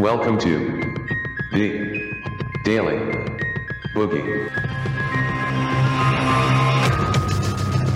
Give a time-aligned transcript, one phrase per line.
[0.00, 0.80] Welcome to
[1.52, 2.14] the
[2.64, 2.96] Daily
[3.94, 4.48] Boogie.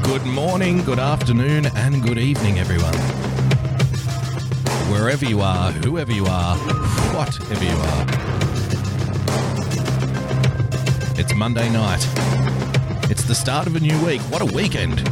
[0.02, 2.92] Good morning, good afternoon, and good evening, everyone.
[4.92, 6.56] Wherever you are, whoever you are,
[7.16, 8.06] whatever you are.
[11.18, 12.06] It's Monday night.
[13.10, 14.20] It's the start of a new week.
[14.30, 15.08] What a weekend!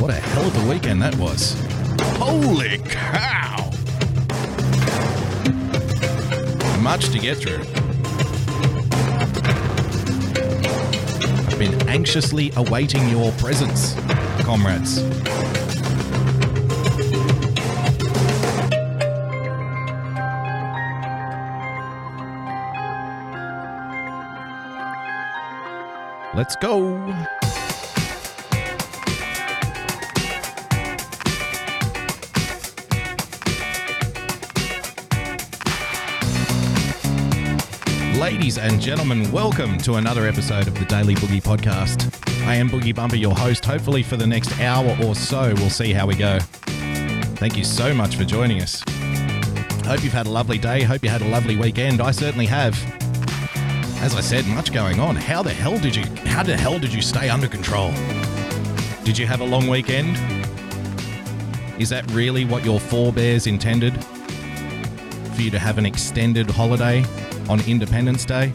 [0.00, 1.62] What a hell of a weekend that was.
[2.16, 3.51] Holy cow!
[6.82, 7.60] Much to get through.
[11.46, 13.94] I've been anxiously awaiting your presence,
[14.40, 15.00] comrades.
[26.34, 27.41] Let's go.
[38.32, 42.10] Ladies and gentlemen, welcome to another episode of the Daily Boogie Podcast.
[42.46, 43.62] I am Boogie Bumper, your host.
[43.62, 46.38] Hopefully, for the next hour or so, we'll see how we go.
[47.36, 48.82] Thank you so much for joining us.
[49.84, 50.82] Hope you've had a lovely day.
[50.82, 52.00] Hope you had a lovely weekend.
[52.00, 52.74] I certainly have.
[54.02, 55.14] As I said, much going on.
[55.14, 57.92] How the hell did you how the hell did you stay under control?
[59.04, 60.16] Did you have a long weekend?
[61.78, 63.92] Is that really what your forebears intended?
[65.34, 67.04] For you to have an extended holiday
[67.52, 68.50] on Independence Day?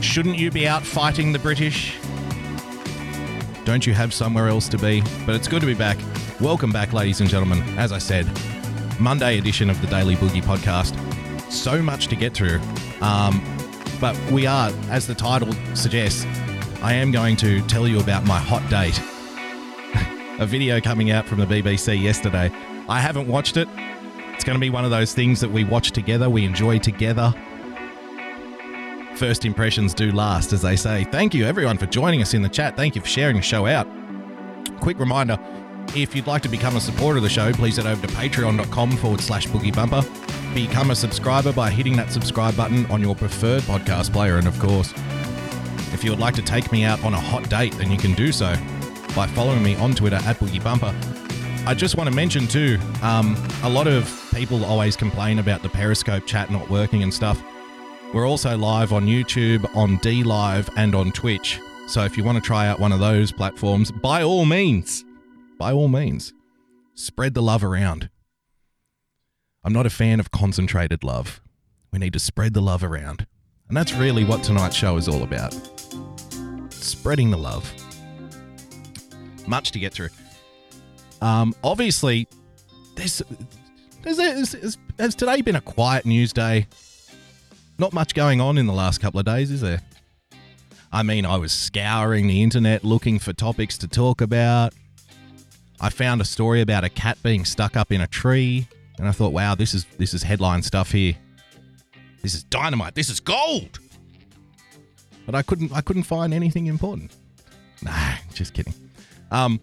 [0.00, 1.94] Shouldn't you be out fighting the British?
[3.66, 5.02] Don't you have somewhere else to be?
[5.26, 5.98] But it's good to be back.
[6.40, 7.62] Welcome back, ladies and gentlemen.
[7.78, 8.26] As I said,
[8.98, 10.98] Monday edition of the Daily Boogie podcast.
[11.52, 12.60] So much to get through.
[13.02, 13.44] Um,
[14.00, 16.24] but we are, as the title suggests,
[16.82, 18.98] I am going to tell you about my hot date.
[20.40, 22.50] a video coming out from the BBC yesterday.
[22.88, 23.68] I haven't watched it.
[24.38, 27.34] It's going to be one of those things that we watch together, we enjoy together.
[29.16, 31.02] First impressions do last, as they say.
[31.02, 32.76] Thank you, everyone, for joining us in the chat.
[32.76, 33.88] Thank you for sharing the show out.
[34.78, 35.40] Quick reminder
[35.96, 38.96] if you'd like to become a supporter of the show, please head over to patreon.com
[38.98, 40.04] forward slash boogie bumper.
[40.54, 44.36] Become a subscriber by hitting that subscribe button on your preferred podcast player.
[44.36, 44.94] And of course,
[45.92, 48.14] if you would like to take me out on a hot date, then you can
[48.14, 48.54] do so
[49.16, 50.94] by following me on Twitter at Boogie Bumper.
[51.68, 55.68] I just want to mention too, um, a lot of people always complain about the
[55.68, 57.42] Periscope chat not working and stuff.
[58.14, 61.60] We're also live on YouTube, on D Live, and on Twitch.
[61.86, 65.04] So if you want to try out one of those platforms, by all means,
[65.58, 66.32] by all means,
[66.94, 68.08] spread the love around.
[69.62, 71.42] I'm not a fan of concentrated love.
[71.92, 73.26] We need to spread the love around.
[73.68, 75.54] And that's really what tonight's show is all about
[76.70, 77.70] spreading the love.
[79.46, 80.08] Much to get through.
[81.20, 82.28] Um, obviously,
[82.94, 83.22] there's,
[84.02, 84.16] there's,
[84.52, 86.66] there's, has today been a quiet news day?
[87.78, 89.80] Not much going on in the last couple of days, is there?
[90.90, 94.72] I mean, I was scouring the internet looking for topics to talk about.
[95.80, 98.66] I found a story about a cat being stuck up in a tree,
[98.98, 101.14] and I thought, wow, this is this is headline stuff here.
[102.22, 102.94] This is dynamite.
[102.94, 103.78] This is gold.
[105.24, 107.14] But I couldn't I couldn't find anything important.
[107.82, 108.74] Nah, just kidding.
[109.30, 109.60] Um,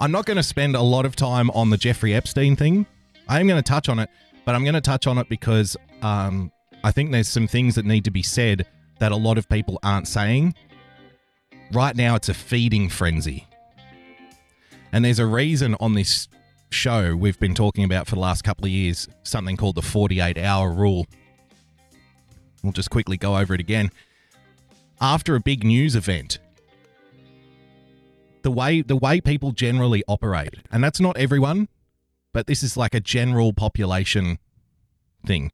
[0.00, 2.86] I'm not going to spend a lot of time on the Jeffrey Epstein thing.
[3.28, 4.08] I am going to touch on it,
[4.44, 6.52] but I'm going to touch on it because um,
[6.84, 8.66] I think there's some things that need to be said
[9.00, 10.54] that a lot of people aren't saying.
[11.72, 13.48] Right now, it's a feeding frenzy.
[14.92, 16.28] And there's a reason on this
[16.70, 20.38] show we've been talking about for the last couple of years something called the 48
[20.38, 21.06] hour rule.
[22.62, 23.90] We'll just quickly go over it again.
[25.00, 26.38] After a big news event,
[28.42, 31.68] the way the way people generally operate, and that's not everyone,
[32.32, 34.38] but this is like a general population
[35.26, 35.50] thing.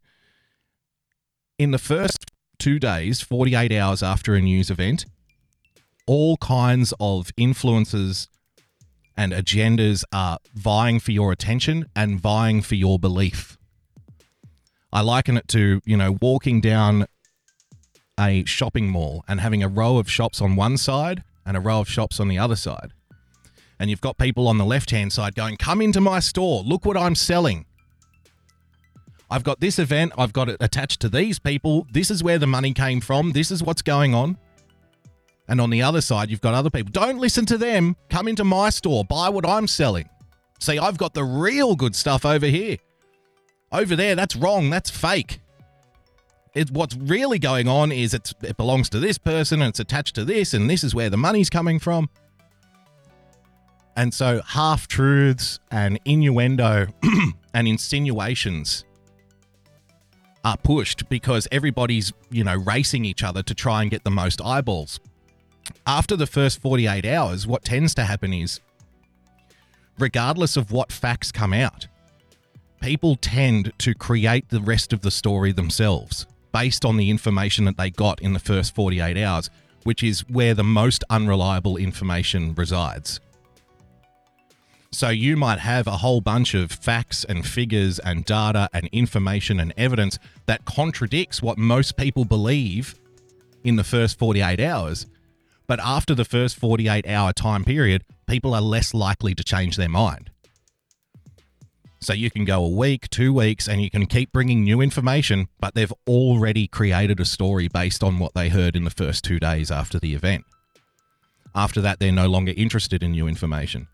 [1.58, 2.26] In the first
[2.58, 5.06] 2 days, 48 hours after a news event,
[6.06, 8.28] all kinds of influences
[9.16, 13.56] and agendas are vying for your attention and vying for your belief.
[14.92, 17.06] I liken it to, you know, walking down
[18.18, 21.80] a shopping mall and having a row of shops on one side and a row
[21.80, 22.92] of shops on the other side.
[23.78, 26.84] And you've got people on the left hand side going, Come into my store, look
[26.84, 27.66] what I'm selling.
[29.30, 31.86] I've got this event, I've got it attached to these people.
[31.92, 34.38] This is where the money came from, this is what's going on.
[35.48, 36.90] And on the other side, you've got other people.
[36.90, 37.96] Don't listen to them.
[38.08, 40.08] Come into my store, buy what I'm selling.
[40.60, 42.78] See, I've got the real good stuff over here.
[43.70, 44.70] Over there, that's wrong.
[44.70, 45.40] That's fake.
[46.54, 50.24] It, what's really going on is it belongs to this person and it's attached to
[50.24, 52.08] this, and this is where the money's coming from.
[53.96, 56.86] And so, half truths and innuendo
[57.54, 58.84] and insinuations
[60.44, 64.40] are pushed because everybody's, you know, racing each other to try and get the most
[64.42, 65.00] eyeballs.
[65.86, 68.60] After the first 48 hours, what tends to happen is,
[69.98, 71.88] regardless of what facts come out,
[72.80, 77.76] people tend to create the rest of the story themselves based on the information that
[77.76, 79.50] they got in the first 48 hours,
[79.82, 83.18] which is where the most unreliable information resides.
[84.92, 89.58] So you might have a whole bunch of facts and figures and data and information
[89.58, 92.94] and evidence that contradicts what most people believe
[93.64, 95.06] in the first 48 hours.
[95.66, 99.88] But after the first 48 hour time period, people are less likely to change their
[99.88, 100.30] mind.
[102.04, 105.48] So you can go a week, two weeks, and you can keep bringing new information,
[105.58, 109.40] but they've already created a story based on what they heard in the first two
[109.40, 110.44] days after the event.
[111.54, 113.88] After that, they're no longer interested in new information.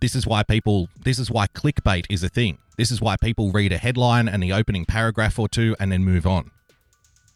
[0.00, 2.58] This is why people, this is why clickbait is a thing.
[2.76, 6.02] This is why people read a headline and the opening paragraph or two and then
[6.02, 6.50] move on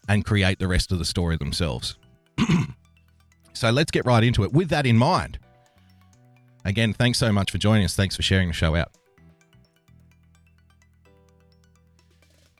[0.08, 1.96] and create the rest of the story themselves.
[3.52, 5.38] so let's get right into it with that in mind.
[6.64, 7.94] Again, thanks so much for joining us.
[7.94, 8.90] Thanks for sharing the show out.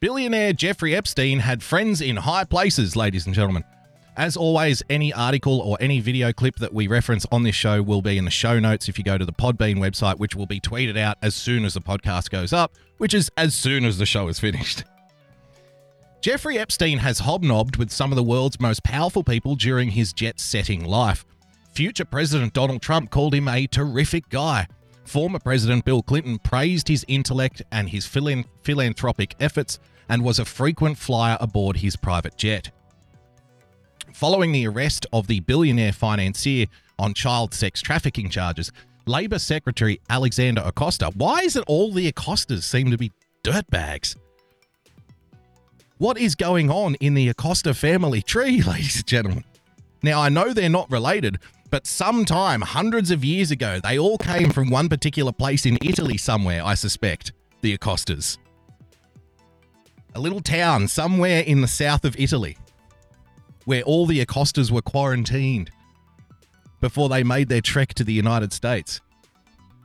[0.01, 3.65] Billionaire Jeffrey Epstein had friends in high places, ladies and gentlemen.
[4.17, 8.01] As always, any article or any video clip that we reference on this show will
[8.01, 10.61] be in the show notes if you go to the Podbean website, which will be
[10.61, 14.07] tweeted out as soon as the podcast goes up, which is as soon as the
[14.07, 14.85] show is finished.
[16.21, 20.39] Jeffrey Epstein has hobnobbed with some of the world's most powerful people during his jet
[20.39, 21.25] setting life.
[21.73, 24.69] Future President Donald Trump called him a terrific guy.
[25.09, 29.79] Former President Bill Clinton praised his intellect and his philanthropic efforts
[30.09, 32.71] and was a frequent flyer aboard his private jet
[34.19, 36.67] following the arrest of the billionaire financier
[36.99, 38.73] on child sex trafficking charges.
[39.07, 41.13] Labor Secretary Alexander Acosta.
[41.15, 43.13] Why is it all the Acostas seem to be
[43.45, 44.17] dirtbags?
[45.99, 49.45] What is going on in the Acosta family tree, ladies and gentlemen?
[50.03, 51.39] Now, I know they're not related,
[51.71, 56.17] but sometime, hundreds of years ago, they all came from one particular place in Italy
[56.17, 57.33] somewhere, I suspect.
[57.61, 58.39] The Acostas.
[60.15, 62.57] A little town somewhere in the south of Italy
[63.69, 65.71] where all the Acostas were quarantined
[66.81, 69.03] before they made their trek to the United States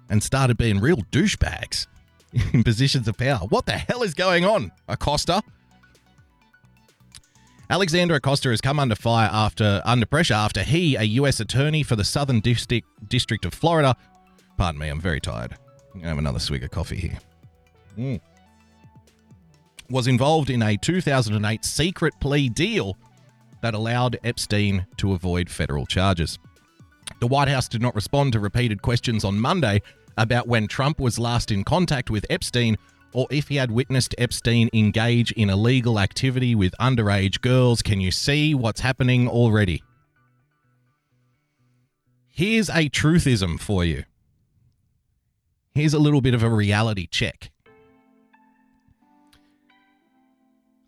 [0.10, 1.88] and started being real douchebags
[2.54, 3.40] in positions of power.
[3.50, 5.44] What the hell is going on, Acosta?
[7.70, 11.40] Alexander Acosta has come under fire after under pressure after he, a U.S.
[11.40, 13.96] attorney for the Southern District District of Florida,
[14.58, 15.56] pardon me, I'm very tired.
[15.94, 17.18] I'm gonna have another swig of coffee here.
[17.98, 18.22] Mm.
[19.90, 22.98] Was involved in a 2008 secret plea deal
[23.62, 26.40] that allowed Epstein to avoid federal charges.
[27.20, 29.82] The White House did not respond to repeated questions on Monday
[30.18, 32.78] about when Trump was last in contact with Epstein
[33.14, 37.82] or if he had witnessed Epstein engage in illegal activity with underage girls.
[37.82, 39.84] Can you see what's happening already?
[42.28, 44.06] Here's a truthism for you.
[45.76, 47.52] Here's a little bit of a reality check.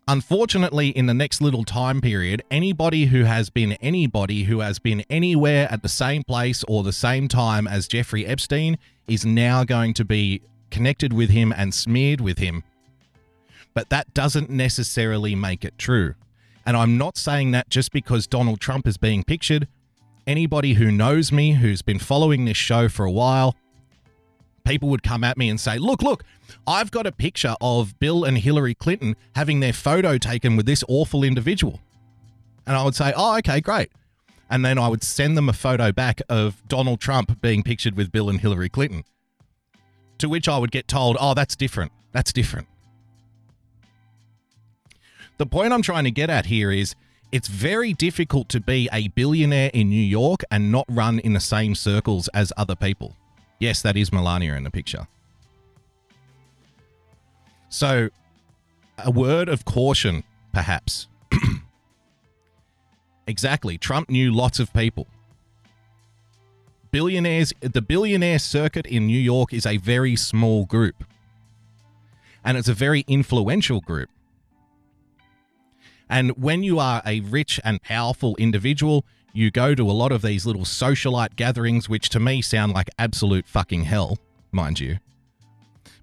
[0.08, 5.00] Unfortunately, in the next little time period, anybody who has been anybody who has been
[5.10, 9.94] anywhere at the same place or the same time as Jeffrey Epstein is now going
[9.94, 12.64] to be connected with him and smeared with him.
[13.74, 16.14] But that doesn't necessarily make it true.
[16.64, 19.68] And I'm not saying that just because Donald Trump is being pictured.
[20.26, 23.54] Anybody who knows me, who's been following this show for a while,
[24.64, 26.24] people would come at me and say, Look, look,
[26.66, 30.82] I've got a picture of Bill and Hillary Clinton having their photo taken with this
[30.88, 31.80] awful individual.
[32.66, 33.92] And I would say, Oh, okay, great.
[34.50, 38.10] And then I would send them a photo back of Donald Trump being pictured with
[38.10, 39.04] Bill and Hillary Clinton.
[40.18, 41.92] To which I would get told, Oh, that's different.
[42.12, 42.68] That's different.
[45.38, 46.94] The point I'm trying to get at here is
[47.32, 51.40] it's very difficult to be a billionaire in New York and not run in the
[51.40, 53.16] same circles as other people.
[53.58, 55.06] Yes, that is Melania in the picture.
[57.68, 58.08] So,
[58.98, 61.08] a word of caution, perhaps.
[63.26, 63.76] exactly.
[63.76, 65.06] Trump knew lots of people.
[66.96, 71.04] Billionaires, the billionaire circuit in New York is a very small group.
[72.42, 74.08] And it's a very influential group.
[76.08, 80.22] And when you are a rich and powerful individual, you go to a lot of
[80.22, 84.16] these little socialite gatherings, which to me sound like absolute fucking hell,
[84.50, 84.96] mind you.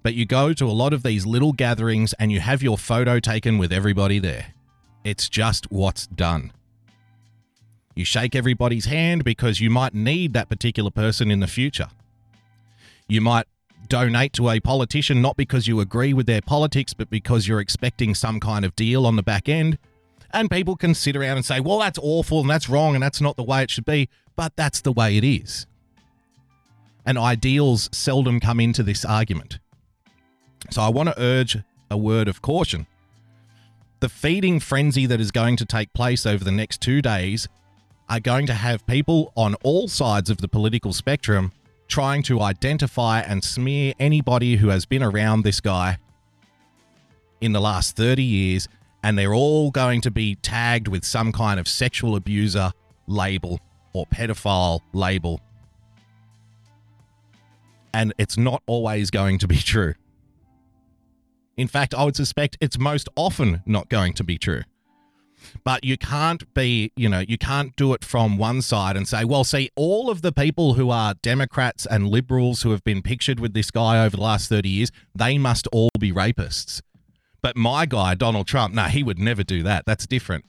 [0.04, 3.20] But you go to a lot of these little gatherings and you have your photo
[3.20, 4.54] taken with everybody there.
[5.04, 6.52] It's just what's done.
[7.96, 11.88] You shake everybody's hand because you might need that particular person in the future.
[13.08, 13.46] You might
[13.88, 18.16] donate to a politician not because you agree with their politics, but because you're expecting
[18.16, 19.78] some kind of deal on the back end.
[20.32, 23.22] And people can sit around and say, well, that's awful and that's wrong and that's
[23.22, 25.68] not the way it should be, but that's the way it is.
[27.06, 29.60] And ideals seldom come into this argument.
[30.72, 31.58] So I want to urge
[31.92, 32.88] a word of caution.
[34.00, 37.48] The feeding frenzy that is going to take place over the next two days
[38.10, 41.52] are going to have people on all sides of the political spectrum
[41.88, 45.98] trying to identify and smear anybody who has been around this guy
[47.42, 48.68] in the last 30 years,
[49.04, 52.72] and they're all going to be tagged with some kind of sexual abuser
[53.08, 53.60] label
[53.94, 55.42] or pedophile label.
[57.94, 59.94] And it's not always going to be true.
[61.58, 64.64] In fact, I would suspect it's most often not going to be true.
[65.64, 69.24] But you can't be, you know, you can't do it from one side and say,
[69.24, 73.40] well, see, all of the people who are Democrats and liberals who have been pictured
[73.40, 76.82] with this guy over the last 30 years, they must all be rapists.
[77.42, 79.86] But my guy, Donald Trump, no, he would never do that.
[79.86, 80.46] That's different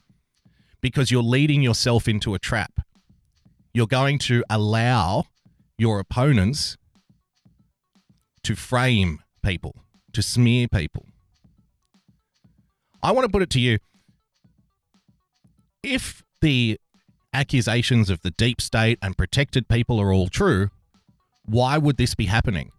[0.80, 2.80] because you're leading yourself into a trap.
[3.72, 5.24] You're going to allow
[5.76, 6.76] your opponents
[8.44, 9.74] to frame people,
[10.12, 11.06] to smear people.
[13.02, 13.78] I want to put it to you
[15.84, 16.80] if the
[17.32, 20.70] accusations of the deep state and protected people are all true,
[21.44, 22.72] why would this be happening?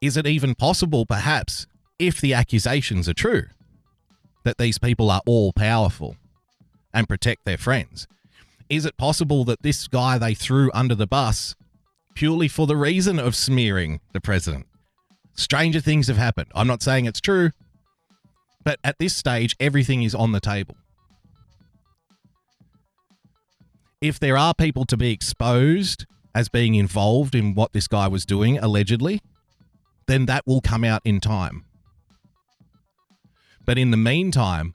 [0.00, 1.66] Is it even possible, perhaps,
[1.98, 3.46] if the accusations are true,
[4.44, 6.16] that these people are all powerful
[6.92, 8.06] and protect their friends?
[8.68, 11.54] Is it possible that this guy they threw under the bus
[12.14, 14.66] purely for the reason of smearing the president?
[15.34, 16.50] Stranger things have happened.
[16.54, 17.50] I'm not saying it's true,
[18.64, 20.76] but at this stage, everything is on the table.
[24.00, 28.24] If there are people to be exposed as being involved in what this guy was
[28.24, 29.20] doing, allegedly,
[30.06, 31.64] then that will come out in time.
[33.64, 34.74] But in the meantime,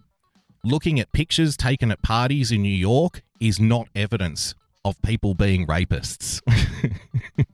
[0.63, 5.65] looking at pictures taken at parties in New York is not evidence of people being
[5.65, 6.41] rapists.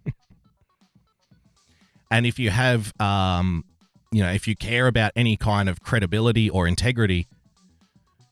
[2.11, 3.63] and if you have, um,
[4.11, 7.27] you know, if you care about any kind of credibility or integrity,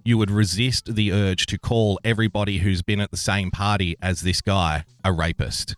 [0.10, 4.22] you would resist the urge to call everybody who's been at the same party as
[4.22, 5.76] this guy a rapist.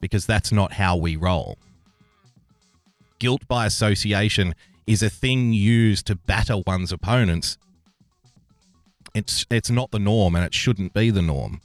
[0.00, 1.58] Because that's not how we roll.
[3.18, 4.54] Guilt by association
[4.86, 7.58] is a thing used to batter one's opponents.
[9.12, 11.60] It's it's not the norm and it shouldn't be the norm.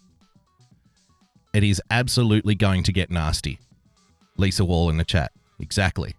[1.54, 3.60] It is absolutely going to get nasty.
[4.36, 5.32] Lisa Wall in the chat.
[5.60, 6.16] Exactly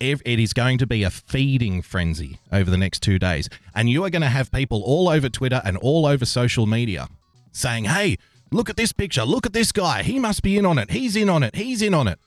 [0.00, 3.48] it is going to be a feeding frenzy over the next two days.
[3.74, 7.08] And you are going to have people all over Twitter and all over social media
[7.52, 8.18] saying, hey,
[8.50, 9.24] look at this picture.
[9.24, 10.02] Look at this guy.
[10.02, 10.90] He must be in on it.
[10.90, 11.56] He's in on it.
[11.56, 12.18] He's in on it.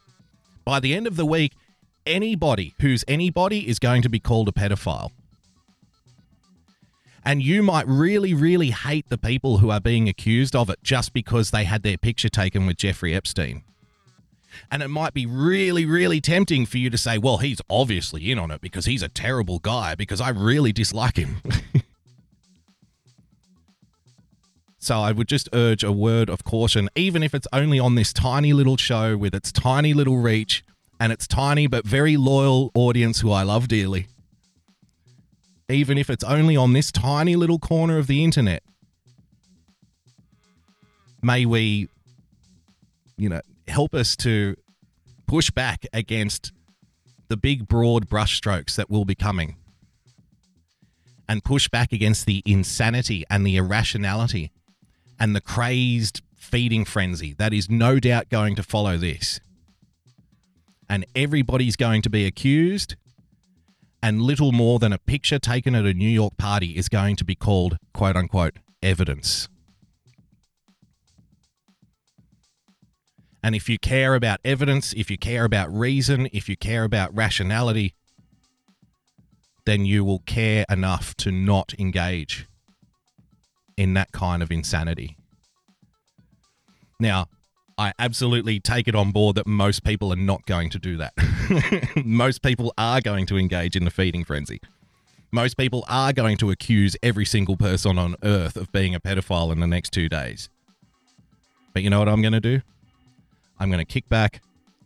[0.66, 1.54] By the end of the week,
[2.06, 5.12] anybody who's anybody is going to be called a pedophile.
[7.24, 11.14] And you might really, really hate the people who are being accused of it just
[11.14, 13.64] because they had their picture taken with Jeffrey Epstein.
[14.72, 18.40] And it might be really, really tempting for you to say, well, he's obviously in
[18.40, 21.42] on it because he's a terrible guy because I really dislike him.
[24.80, 28.14] so I would just urge a word of caution, even if it's only on this
[28.14, 30.64] tiny little show with its tiny little reach
[31.00, 34.08] and its tiny but very loyal audience who I love dearly.
[35.70, 38.64] Even if it's only on this tiny little corner of the internet.
[41.22, 41.90] May we,
[43.18, 44.56] you know, help us to
[45.28, 46.52] push back against
[47.28, 49.56] the big, broad brushstrokes that will be coming
[51.28, 54.52] and push back against the insanity and the irrationality
[55.20, 59.40] and the crazed feeding frenzy that is no doubt going to follow this.
[60.90, 62.96] And everybody's going to be accused,
[64.02, 67.24] and little more than a picture taken at a New York party is going to
[67.24, 69.48] be called, quote unquote, evidence.
[73.42, 77.16] And if you care about evidence, if you care about reason, if you care about
[77.16, 77.94] rationality,
[79.66, 82.48] then you will care enough to not engage
[83.78, 85.16] in that kind of insanity.
[87.00, 87.28] Now,
[87.78, 91.14] I absolutely take it on board that most people are not going to do that.
[92.06, 94.60] most people are going to engage in the feeding frenzy.
[95.32, 99.54] Most people are going to accuse every single person on earth of being a pedophile
[99.54, 100.50] in the next two days.
[101.74, 102.62] But you know what I'm going to do?
[103.60, 104.42] I'm going to kick back.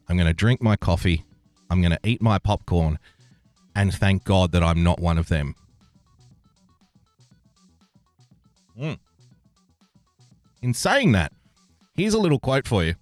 [0.07, 1.23] I'm going to drink my coffee.
[1.69, 2.99] I'm going to eat my popcorn.
[3.75, 5.55] And thank God that I'm not one of them.
[8.79, 8.97] Mm.
[10.61, 11.31] In saying that,
[11.95, 12.95] here's a little quote for you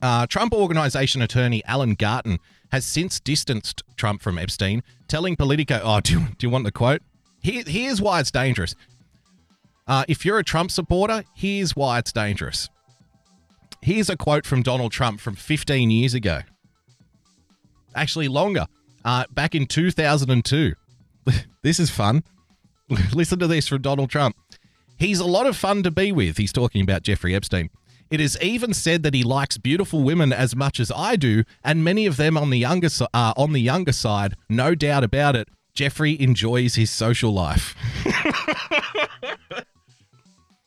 [0.00, 2.38] Uh, Trump Organization attorney Alan Garten
[2.72, 6.72] has since distanced Trump from Epstein, telling Politico, "Oh, do you, do you want the
[6.72, 7.02] quote?
[7.42, 8.74] Here, here's why it's dangerous.
[9.86, 12.68] Uh, if you're a Trump supporter, here's why it's dangerous.
[13.82, 16.40] Here's a quote from Donald Trump from 15 years ago.
[17.96, 18.66] Actually, longer.
[19.04, 20.74] Uh, back in 2002.
[21.62, 22.22] this is fun.
[23.12, 24.36] Listen to this from Donald Trump.
[24.96, 26.36] He's a lot of fun to be with.
[26.36, 27.70] He's talking about Jeffrey Epstein.
[28.08, 31.82] It is even said that he likes beautiful women as much as I do, and
[31.82, 34.36] many of them on the younger uh, on the younger side.
[34.48, 35.48] No doubt about it.
[35.74, 37.74] Jeffrey enjoys his social life.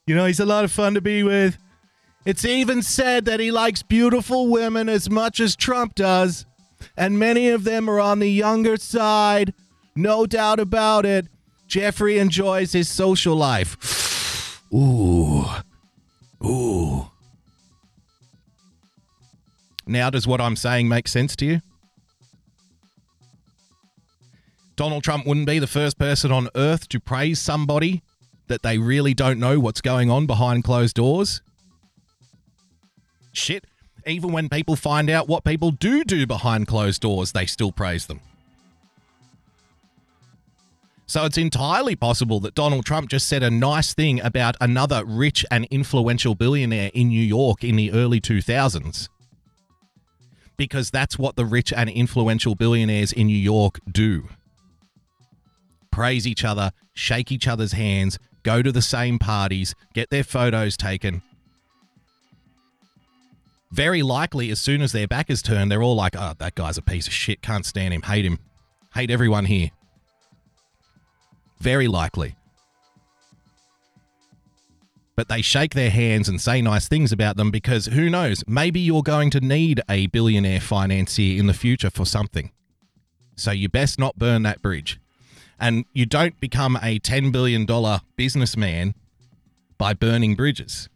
[0.07, 1.57] you know, he's a lot of fun to be with.
[2.25, 6.45] It's even said that he likes beautiful women as much as Trump does,
[6.97, 9.53] and many of them are on the younger side.
[9.95, 11.27] No doubt about it.
[11.67, 14.61] Jeffrey enjoys his social life.
[14.73, 15.45] Ooh.
[16.43, 17.11] Ooh.
[19.87, 21.61] Now, does what I'm saying make sense to you?
[24.75, 28.03] Donald Trump wouldn't be the first person on earth to praise somebody
[28.47, 31.41] that they really don't know what's going on behind closed doors.
[33.35, 33.65] Shit,
[34.07, 38.05] even when people find out what people do do behind closed doors, they still praise
[38.05, 38.21] them.
[41.07, 45.45] So it's entirely possible that Donald Trump just said a nice thing about another rich
[45.51, 49.09] and influential billionaire in New York in the early 2000s.
[50.57, 54.29] Because that's what the rich and influential billionaires in New York do
[55.91, 60.75] praise each other, shake each other's hands, go to the same parties, get their photos
[60.75, 61.21] taken.
[63.75, 66.77] Very likely, as soon as their back is turned, they're all like, oh, that guy's
[66.77, 68.39] a piece of shit, can't stand him, hate him,
[68.93, 69.71] hate everyone here.
[71.59, 72.37] Very likely.
[75.17, 78.79] But they shake their hands and say nice things about them because who knows, maybe
[78.79, 82.51] you're going to need a billionaire financier in the future for something.
[83.35, 85.01] So you best not burn that bridge.
[85.59, 87.67] And you don't become a $10 billion
[88.15, 88.95] businessman
[89.77, 90.87] by burning bridges.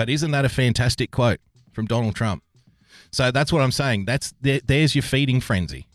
[0.00, 1.40] But isn't that a fantastic quote
[1.72, 2.42] from Donald Trump?
[3.12, 4.06] So that's what I'm saying.
[4.06, 5.88] That's there's your feeding frenzy.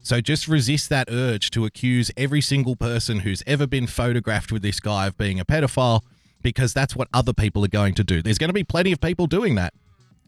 [0.00, 4.60] So just resist that urge to accuse every single person who's ever been photographed with
[4.60, 6.02] this guy of being a pedophile
[6.42, 8.20] because that's what other people are going to do.
[8.20, 9.72] There's going to be plenty of people doing that.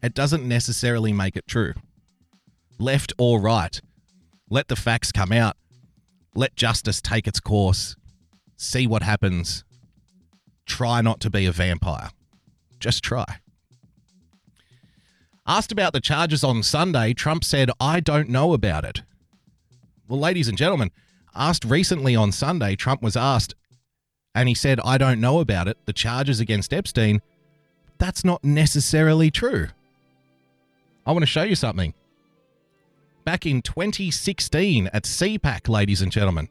[0.02, 1.74] It doesn't necessarily make it true.
[2.78, 3.78] Left or right.
[4.48, 5.58] Let the facts come out.
[6.34, 7.94] Let justice take its course.
[8.56, 9.65] See what happens.
[10.66, 12.10] Try not to be a vampire.
[12.78, 13.38] Just try.
[15.46, 19.02] Asked about the charges on Sunday, Trump said, I don't know about it.
[20.08, 20.90] Well, ladies and gentlemen,
[21.34, 23.54] asked recently on Sunday, Trump was asked,
[24.34, 27.22] and he said, I don't know about it, the charges against Epstein.
[27.98, 29.68] That's not necessarily true.
[31.06, 31.94] I want to show you something
[33.24, 36.48] back in 2016 at CPAC, ladies and gentlemen.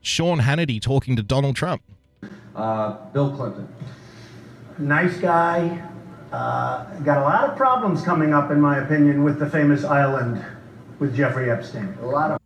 [0.00, 1.82] Sean Hannity talking to Donald Trump.
[2.54, 3.68] Uh, Bill Clinton.
[4.78, 5.82] Nice guy.
[6.32, 10.44] Uh, got a lot of problems coming up, in my opinion, with the famous island
[10.98, 11.96] with Jeffrey Epstein.
[12.02, 12.38] A lot of.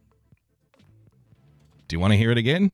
[1.88, 2.72] Do you want to hear it again?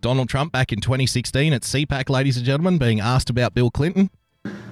[0.00, 4.10] Donald Trump back in 2016 at CPAC, ladies and gentlemen, being asked about Bill Clinton.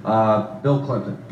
[0.05, 1.23] Uh, Bill Clinton.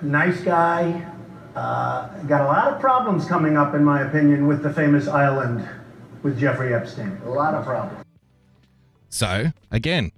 [0.00, 1.06] Nice guy.
[1.54, 5.68] Uh, got a lot of problems coming up, in my opinion, with the famous island
[6.22, 7.20] with Jeffrey Epstein.
[7.26, 8.03] A lot of problems.
[9.14, 10.10] So, again,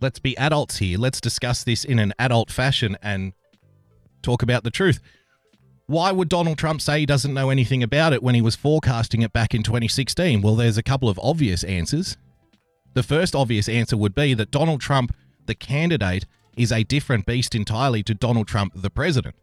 [0.00, 0.96] let's be adults here.
[0.96, 3.34] Let's discuss this in an adult fashion and
[4.22, 5.00] talk about the truth.
[5.84, 9.20] Why would Donald Trump say he doesn't know anything about it when he was forecasting
[9.20, 10.40] it back in 2016?
[10.40, 12.16] Well, there's a couple of obvious answers.
[12.94, 15.14] The first obvious answer would be that Donald Trump,
[15.44, 16.24] the candidate,
[16.56, 19.34] is a different beast entirely to Donald Trump, the president.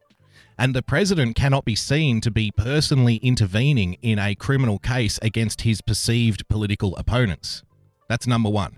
[0.62, 5.62] And the president cannot be seen to be personally intervening in a criminal case against
[5.62, 7.64] his perceived political opponents.
[8.08, 8.78] That's number one.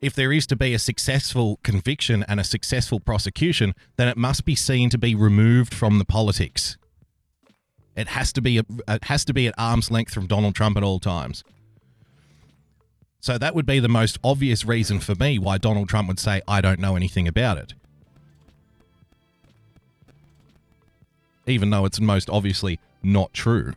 [0.00, 4.46] If there is to be a successful conviction and a successful prosecution, then it must
[4.46, 6.78] be seen to be removed from the politics.
[7.94, 10.78] It has to be a, it has to be at arm's length from Donald Trump
[10.78, 11.44] at all times.
[13.20, 16.40] So that would be the most obvious reason for me why Donald Trump would say,
[16.48, 17.74] I don't know anything about it.
[21.46, 23.72] Even though it's most obviously not true.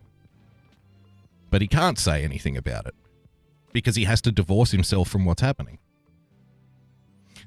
[1.50, 2.96] But he can't say anything about it
[3.72, 5.80] because he has to divorce himself from what's happening.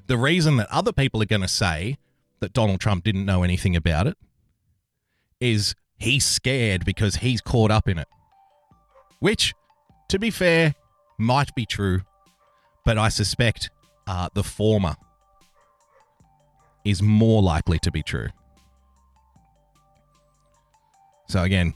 [0.07, 1.97] The reason that other people are going to say
[2.39, 4.17] that Donald Trump didn't know anything about it
[5.39, 8.07] is he's scared because he's caught up in it.
[9.19, 9.53] Which,
[10.09, 10.75] to be fair,
[11.17, 12.01] might be true,
[12.85, 13.69] but I suspect
[14.05, 14.95] uh, the former
[16.85, 18.29] is more likely to be true.
[21.27, 21.73] So, again,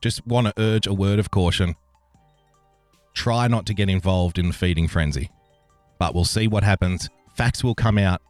[0.00, 1.74] just want to urge a word of caution.
[3.14, 5.30] Try not to get involved in the feeding frenzy,
[5.98, 7.08] but we'll see what happens.
[7.34, 8.20] Facts will come out.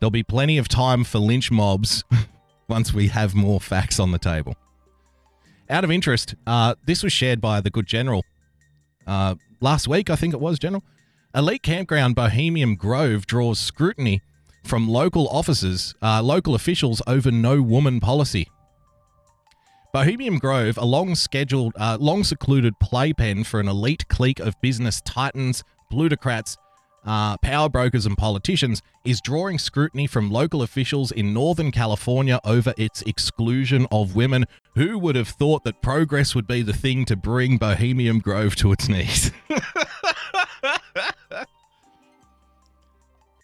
[0.00, 2.04] There'll be plenty of time for lynch mobs
[2.68, 4.56] once we have more facts on the table.
[5.70, 8.24] Out of interest, uh, this was shared by the good general
[9.06, 10.84] uh, last week, I think it was, General.
[11.34, 14.20] Elite campground Bohemian Grove draws scrutiny
[14.64, 18.48] from local officers, uh, local officials over no woman policy.
[19.92, 25.02] Bohemian Grove, a long scheduled, uh, long secluded playpen for an elite clique of business
[25.02, 26.56] titans, plutocrats,
[27.04, 32.72] uh, power brokers, and politicians, is drawing scrutiny from local officials in Northern California over
[32.78, 34.46] its exclusion of women.
[34.76, 38.72] Who would have thought that progress would be the thing to bring Bohemian Grove to
[38.72, 39.30] its knees?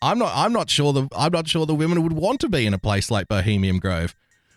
[0.01, 0.33] I'm not.
[0.35, 1.09] I'm not sure the.
[1.17, 4.15] I'm not sure the women would want to be in a place like Bohemian Grove,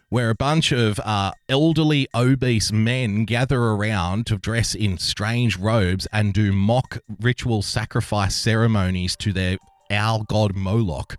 [0.10, 6.08] where a bunch of uh, elderly, obese men gather around to dress in strange robes
[6.12, 9.58] and do mock ritual sacrifice ceremonies to their
[9.90, 11.18] owl god Moloch.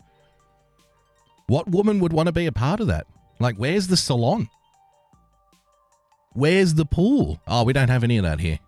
[1.48, 3.06] What woman would want to be a part of that?
[3.40, 4.48] Like, where's the salon?
[6.34, 7.40] Where's the pool?
[7.46, 8.58] Oh, we don't have any of that here.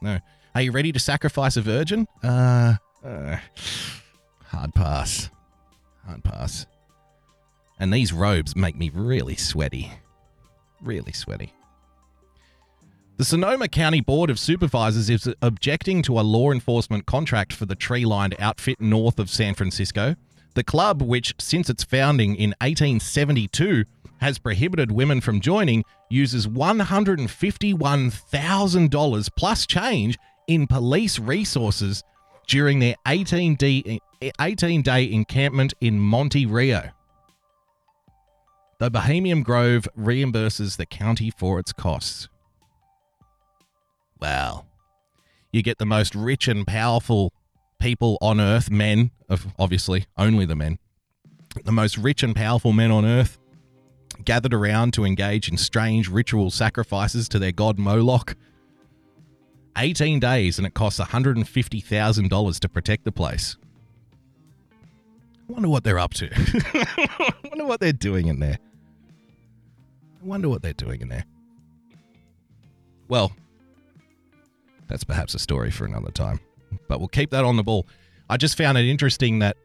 [0.00, 0.20] No.
[0.54, 2.06] Are you ready to sacrifice a virgin?
[2.22, 3.38] Uh, uh
[4.54, 5.30] hard pass.
[6.06, 6.66] Hard pass.
[7.78, 9.90] And these robes make me really sweaty.
[10.80, 11.52] Really sweaty.
[13.16, 17.74] The Sonoma County Board of Supervisors is objecting to a law enforcement contract for the
[17.74, 20.14] tree lined outfit north of San Francisco.
[20.54, 23.84] The club, which since its founding in 1872
[24.20, 32.02] has prohibited women from joining, uses $151,000 plus change in police resources
[32.46, 34.00] during their 18 day,
[34.40, 36.90] 18 day encampment in Monte Rio.
[38.78, 42.28] The Bohemian Grove reimburses the county for its costs.
[44.20, 44.66] Well,
[45.52, 47.32] you get the most rich and powerful
[47.78, 50.78] people on earth, men, of obviously, only the men,
[51.64, 53.38] the most rich and powerful men on earth
[54.24, 58.36] gathered around to engage in strange ritual sacrifices to their god Moloch.
[59.76, 63.56] 18 days and it costs $150,000 to protect the place.
[65.48, 66.30] I wonder what they're up to.
[66.34, 68.58] I wonder what they're doing in there.
[70.22, 71.24] I wonder what they're doing in there.
[73.08, 73.32] Well,
[74.88, 76.40] that's perhaps a story for another time,
[76.88, 77.86] but we'll keep that on the ball.
[78.30, 79.56] I just found it interesting that,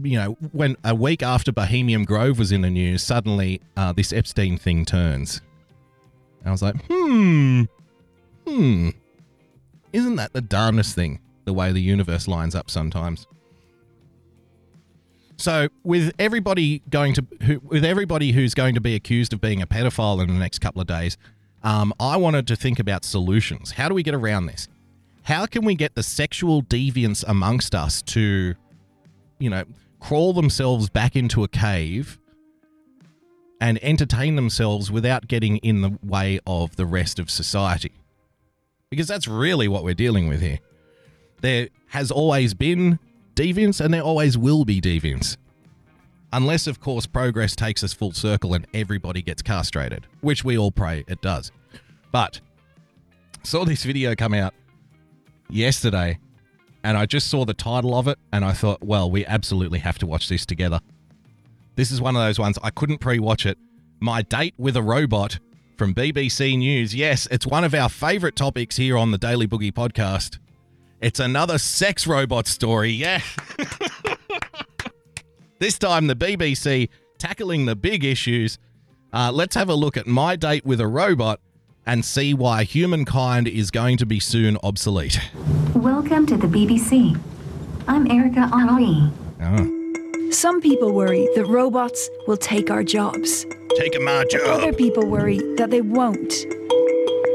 [0.00, 4.12] you know, when a week after Bohemian Grove was in the news, suddenly uh, this
[4.12, 5.40] Epstein thing turns.
[6.44, 7.64] I was like, hmm,
[8.46, 8.90] hmm,
[9.92, 13.26] isn't that the darndest thing, the way the universe lines up sometimes?
[15.36, 19.62] So, with everybody going to, who, with everybody who's going to be accused of being
[19.62, 21.16] a pedophile in the next couple of days,
[21.62, 23.72] um, I wanted to think about solutions.
[23.72, 24.68] How do we get around this?
[25.22, 28.54] How can we get the sexual deviants amongst us to,
[29.38, 29.64] you know,
[29.98, 32.18] crawl themselves back into a cave
[33.62, 37.92] and entertain themselves without getting in the way of the rest of society?
[38.90, 40.58] Because that's really what we're dealing with here.
[41.40, 42.98] There has always been
[43.36, 45.36] deviants, and there always will be deviants.
[46.32, 50.70] Unless, of course, progress takes us full circle and everybody gets castrated, which we all
[50.70, 51.50] pray it does.
[52.12, 52.40] But
[53.42, 54.54] saw this video come out
[55.48, 56.18] yesterday,
[56.84, 59.98] and I just saw the title of it, and I thought, well, we absolutely have
[59.98, 60.80] to watch this together.
[61.76, 63.58] This is one of those ones I couldn't pre watch it.
[64.00, 65.38] My date with a robot
[65.80, 66.94] from BBC News.
[66.94, 70.38] Yes, it's one of our favorite topics here on the Daily Boogie podcast.
[71.00, 73.22] It's another sex robot story, yeah.
[75.58, 78.58] this time, the BBC tackling the big issues.
[79.14, 81.40] Uh, let's have a look at my date with a robot
[81.86, 85.18] and see why humankind is going to be soon obsolete.
[85.74, 87.18] Welcome to the BBC.
[87.88, 89.10] I'm Erica Henri.
[89.40, 89.79] Oh.
[90.30, 93.44] Some people worry that robots will take our jobs.
[93.76, 94.46] Take my job.
[94.46, 96.32] Other people worry that they won't.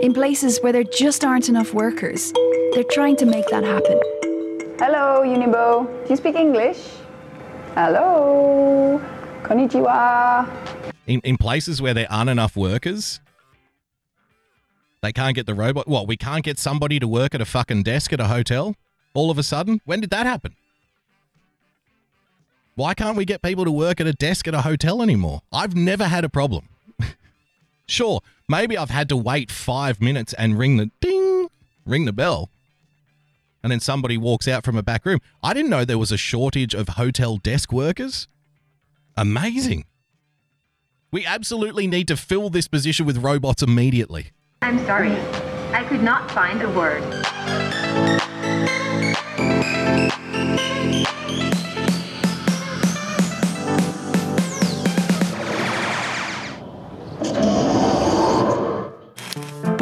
[0.02, 2.32] In places where there just aren't enough workers,
[2.74, 4.00] they're trying to make that happen.
[4.80, 5.86] Hello, Unibo.
[6.06, 6.90] Do you speak English?
[7.74, 9.02] Hello.
[9.44, 10.50] Konnichiwa.
[11.06, 13.20] In, in places where there aren't enough workers,
[15.02, 15.86] they can't get the robot.
[15.86, 18.76] What, we can't get somebody to work at a fucking desk at a hotel
[19.14, 19.82] all of a sudden?
[19.84, 20.56] When did that happen?
[22.76, 25.42] Why can't we get people to work at a desk at a hotel anymore?
[25.52, 26.70] I've never had a problem.
[27.88, 31.50] sure, maybe I've had to wait five minutes and ring the ding,
[31.86, 32.50] ring the bell
[33.66, 35.20] and then somebody walks out from a back room.
[35.42, 38.28] I didn't know there was a shortage of hotel desk workers.
[39.18, 39.86] Amazing.
[41.12, 44.34] We absolutely need to fill this position with robots immediately.
[44.62, 45.14] I'm sorry.
[45.74, 47.02] I could not find a word.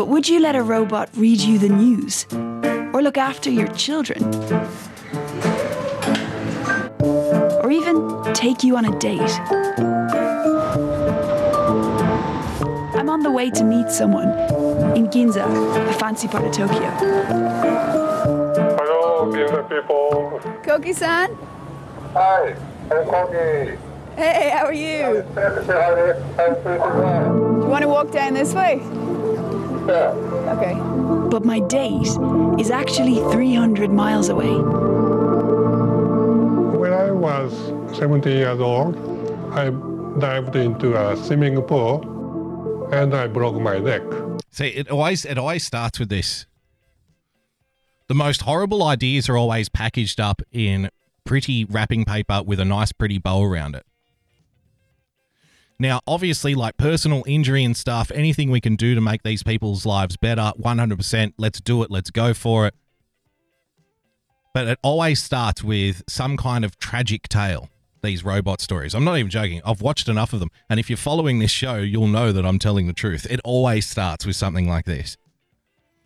[0.03, 2.25] But would you let a robot read you the news?
[2.93, 4.21] Or look after your children?
[7.63, 9.21] Or even take you on a date?
[12.99, 14.27] I'm on the way to meet someone
[14.93, 15.45] in Ginza,
[15.89, 16.89] a fancy part of Tokyo.
[18.75, 20.41] Hello, Ginza people.
[20.65, 21.33] Koki-san?
[22.11, 22.57] Hi,
[22.91, 23.77] I'm Kogi.
[24.17, 25.23] Hey, how are you?
[25.33, 26.11] Say hi,
[26.43, 27.61] I'm pretty well.
[27.61, 28.81] You want to walk down this way?
[29.87, 30.11] Yeah.
[30.55, 30.75] Okay.
[31.29, 32.07] But my date
[32.59, 34.53] is actually 300 miles away.
[36.77, 37.53] When I was
[37.97, 38.95] 17 years old,
[39.51, 39.69] I
[40.19, 44.03] dived into a swimming pool and I broke my neck.
[44.51, 46.45] See, it always it always starts with this.
[48.07, 50.89] The most horrible ideas are always packaged up in
[51.23, 53.85] pretty wrapping paper with a nice pretty bow around it.
[55.83, 59.85] Now, obviously, like personal injury and stuff, anything we can do to make these people's
[59.85, 62.73] lives better, 100%, let's do it, let's go for it.
[64.53, 67.67] But it always starts with some kind of tragic tale,
[68.01, 68.95] these robot stories.
[68.95, 69.61] I'm not even joking.
[69.65, 70.51] I've watched enough of them.
[70.69, 73.27] And if you're following this show, you'll know that I'm telling the truth.
[73.29, 75.17] It always starts with something like this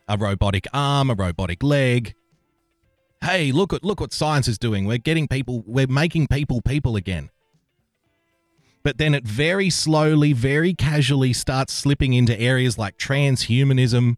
[0.07, 2.15] a robotic arm, a robotic leg.
[3.21, 4.85] Hey, look at look what science is doing.
[4.85, 7.29] We're getting people, we're making people people again.
[8.87, 14.15] But then it very slowly, very casually starts slipping into areas like transhumanism,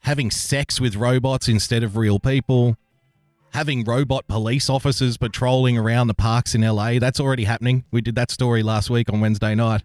[0.00, 2.76] having sex with robots instead of real people,
[3.52, 6.98] having robot police officers patrolling around the parks in LA.
[6.98, 7.84] That's already happening.
[7.92, 9.84] We did that story last week on Wednesday night.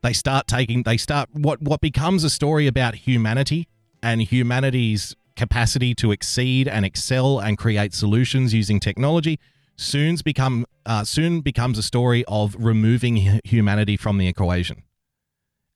[0.00, 3.66] They start taking they start what what becomes a story about humanity
[4.00, 9.38] and humanity's capacity to exceed and excel and create solutions using technology
[9.76, 14.82] soon's become uh, soon becomes a story of removing humanity from the equation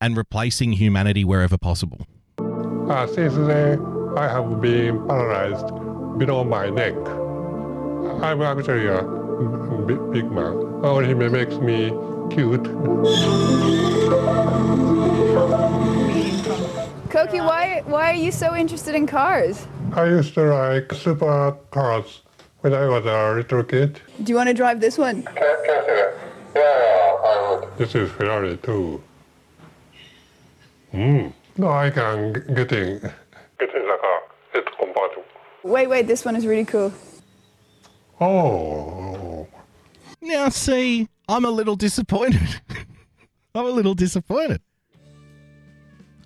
[0.00, 2.04] and replacing humanity wherever possible.
[2.90, 3.78] Uh, since then,
[4.16, 5.68] I have been paralyzed
[6.18, 6.96] below my neck.
[8.20, 9.02] I'm actually a
[9.86, 10.54] big, big man.
[10.82, 11.92] Orihime makes me
[12.34, 12.66] cute.
[17.12, 19.66] Koki, why why are you so interested in cars?
[19.92, 22.22] I used to like super cars
[22.62, 24.00] when I was a little kid.
[24.22, 25.28] Do you want to drive this one?
[27.76, 29.02] This is Ferrari too.
[30.92, 31.26] Hmm.
[31.58, 32.98] No, I can get in.
[33.60, 34.20] Get in the car.
[34.54, 35.24] It's compatible.
[35.64, 36.94] Wait, wait, this one is really cool.
[38.22, 39.46] Oh.
[40.22, 42.62] Now, see, I'm a little disappointed.
[43.54, 44.62] I'm a little disappointed.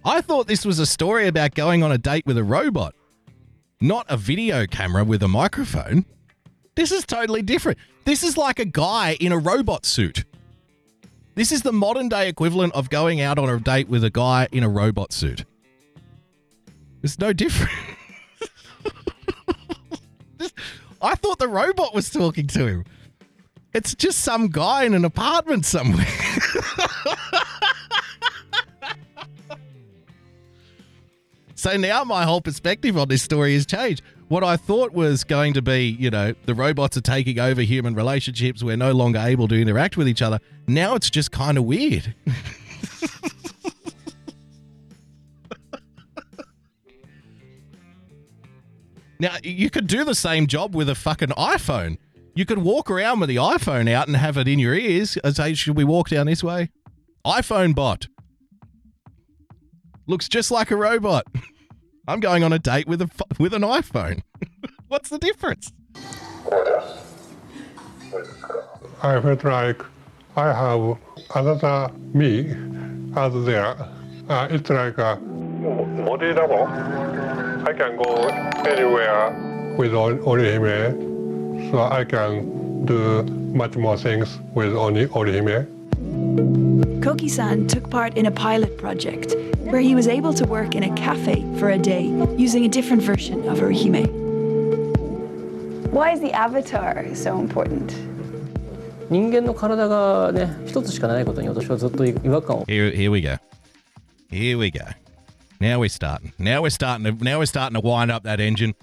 [0.07, 2.95] I thought this was a story about going on a date with a robot,
[3.81, 6.05] not a video camera with a microphone.
[6.77, 7.77] This is totally different.
[8.05, 10.25] This is like a guy in a robot suit.
[11.35, 14.47] This is the modern day equivalent of going out on a date with a guy
[14.53, 15.45] in a robot suit.
[17.03, 17.73] It's no different.
[21.03, 22.85] I thought the robot was talking to him.
[23.75, 26.07] It's just some guy in an apartment somewhere.
[31.57, 34.03] so now my whole perspective on this story has changed.
[34.29, 37.95] What I thought was going to be, you know, the robots are taking over human
[37.95, 40.39] relationships, we're no longer able to interact with each other.
[40.69, 42.15] Now it's just kind of weird.
[49.19, 51.97] Now, you could do the same job with a fucking iPhone.
[52.35, 55.35] You could walk around with the iPhone out and have it in your ears and
[55.35, 56.71] say, Should we walk down this way?
[57.25, 58.09] iPhone bot.
[60.07, 61.27] Looks just like a robot.
[62.09, 64.23] I'm going on a date with a with an iPhone.
[64.89, 65.73] What's the difference?
[69.03, 69.83] I felt like
[70.37, 70.97] I have
[71.35, 72.53] another me
[73.17, 73.77] out there.
[74.29, 76.65] Uh, it's like a body double.
[77.69, 78.29] I can go
[78.65, 85.67] anywhere with Ori- Orihime, so I can do much more things with Oni- Orihime.
[87.02, 90.94] Koki-san took part in a pilot project where he was able to work in a
[90.96, 92.06] cafe for a day
[92.38, 94.08] using a different version of Orihime.
[95.92, 97.94] Why is the avatar so important?
[99.10, 103.38] 人間の体がね一つしかないことに私はずっと違和感を Here, here we go.
[104.30, 104.86] Here we go.
[105.60, 106.32] Now we're starting.
[106.40, 108.74] Now we're starting to now we're starting to wind up that engine.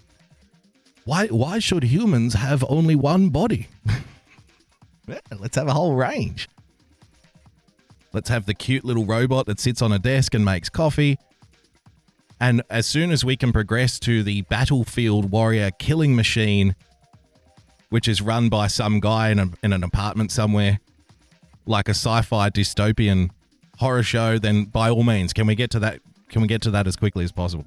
[1.06, 3.68] Why why should humans have only one body?
[5.08, 6.46] Yeah, let's have a whole range.
[8.13, 11.17] Let's have the cute little robot that sits on a desk and makes coffee.
[12.39, 16.75] And as soon as we can progress to the battlefield warrior killing machine,
[17.89, 20.79] which is run by some guy in, a, in an apartment somewhere,
[21.65, 23.29] like a sci-fi dystopian
[23.77, 25.99] horror show, then by all means, can we get to that?
[26.29, 27.65] Can we get to that as quickly as possible?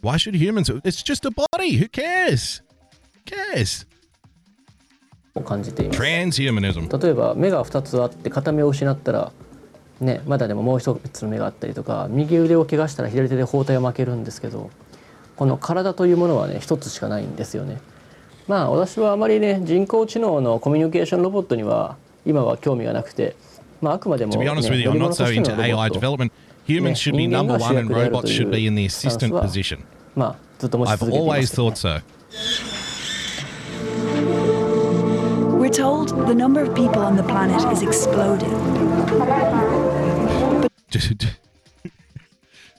[0.00, 0.70] Why should humans?
[0.84, 1.76] It's just a body.
[1.76, 2.60] Who cares?
[3.14, 3.86] Who cares?
[5.34, 6.00] を感じています.
[6.98, 9.32] 例えば目が2つあって片目を失ったら
[10.00, 14.70] ねまだでももう一つの目があったりとか右腕を怪我したら左手で包帯を巻けるんですけど
[15.36, 17.80] この体というものはね一つしかないんですよね
[18.48, 23.36] まあ私はあまりね人工知能のコミュニケーションロボットには今は興味がなくて
[23.80, 24.66] まああくまでも、ね、乗り物と
[25.26, 26.30] してのロボット development.
[26.68, 28.76] Humans should be ね number 人 one 間 and が主 robots 役である should be in
[28.76, 29.78] the というスタンス assistant は position.
[30.14, 32.02] まあずっと持ち I've 続けていま always すね
[35.82, 38.48] told the number of people on the planet is exploding.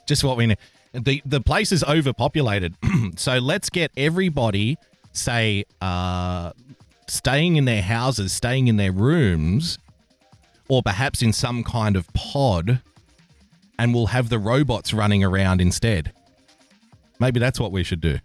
[0.06, 0.58] Just what we need.
[0.94, 2.74] The the place is overpopulated.
[3.16, 4.78] so let's get everybody
[5.12, 6.52] say uh
[7.06, 9.78] staying in their houses, staying in their rooms,
[10.70, 12.80] or perhaps in some kind of pod,
[13.78, 16.10] and we'll have the robots running around instead.
[17.20, 18.20] Maybe that's what we should do.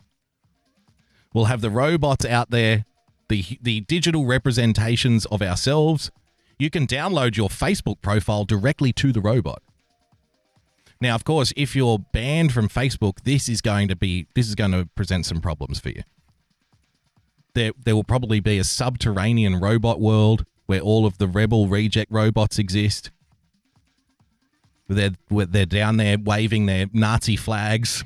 [1.34, 2.86] We'll have the robots out there,
[3.30, 6.12] the the digital representations of ourselves.
[6.58, 9.64] You can download your Facebook profile directly to the robot.
[11.00, 14.56] Now, of course, if you're banned from Facebook, this is going to be this is
[14.56, 16.04] going to present some problems for you.
[17.54, 22.12] There there will probably be a subterranean robot world where all of the rebel reject
[22.12, 23.12] robots exist.
[24.90, 28.04] They're they're down there waving their Nazi flags.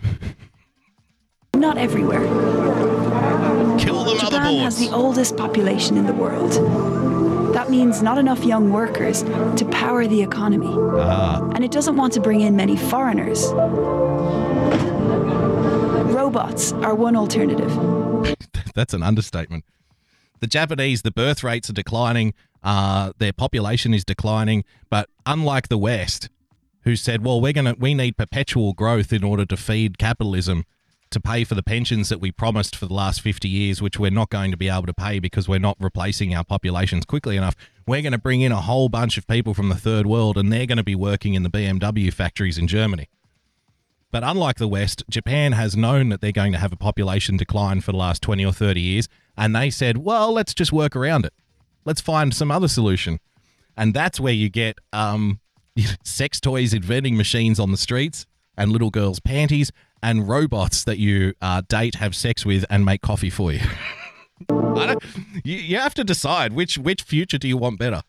[1.55, 3.52] Not everywhere.
[3.83, 6.53] Kill the Japan has the oldest population in the world.
[7.53, 10.73] That means not enough young workers to power the economy.
[10.73, 13.51] Ah, And it doesn't want to bring in many foreigners.
[16.13, 17.71] Robots are one alternative.
[18.73, 19.65] that's an understatement.
[20.39, 25.77] The Japanese, the birth rates are declining, uh, their population is declining, but unlike the
[25.77, 26.29] West,
[26.83, 30.63] who said, "Well, we're gonna we need perpetual growth in order to feed capitalism."
[31.13, 34.09] To pay for the pensions that we promised for the last 50 years, which we're
[34.09, 37.55] not going to be able to pay because we're not replacing our populations quickly enough.
[37.85, 40.51] We're going to bring in a whole bunch of people from the third world and
[40.51, 43.09] they're going to be working in the BMW factories in Germany.
[44.09, 47.81] But unlike the West, Japan has known that they're going to have a population decline
[47.81, 51.25] for the last 20 or 30 years, and they said, well, let's just work around
[51.25, 51.33] it.
[51.85, 53.19] Let's find some other solution.
[53.77, 55.39] And that's where you get um,
[56.03, 58.25] sex toys in vending machines on the streets,
[58.57, 59.71] and little girls' panties,
[60.03, 63.61] and robots that you uh, date, have sex with, and make coffee for you.
[64.49, 65.55] You.
[65.55, 68.01] You have to decide which which future do you want better.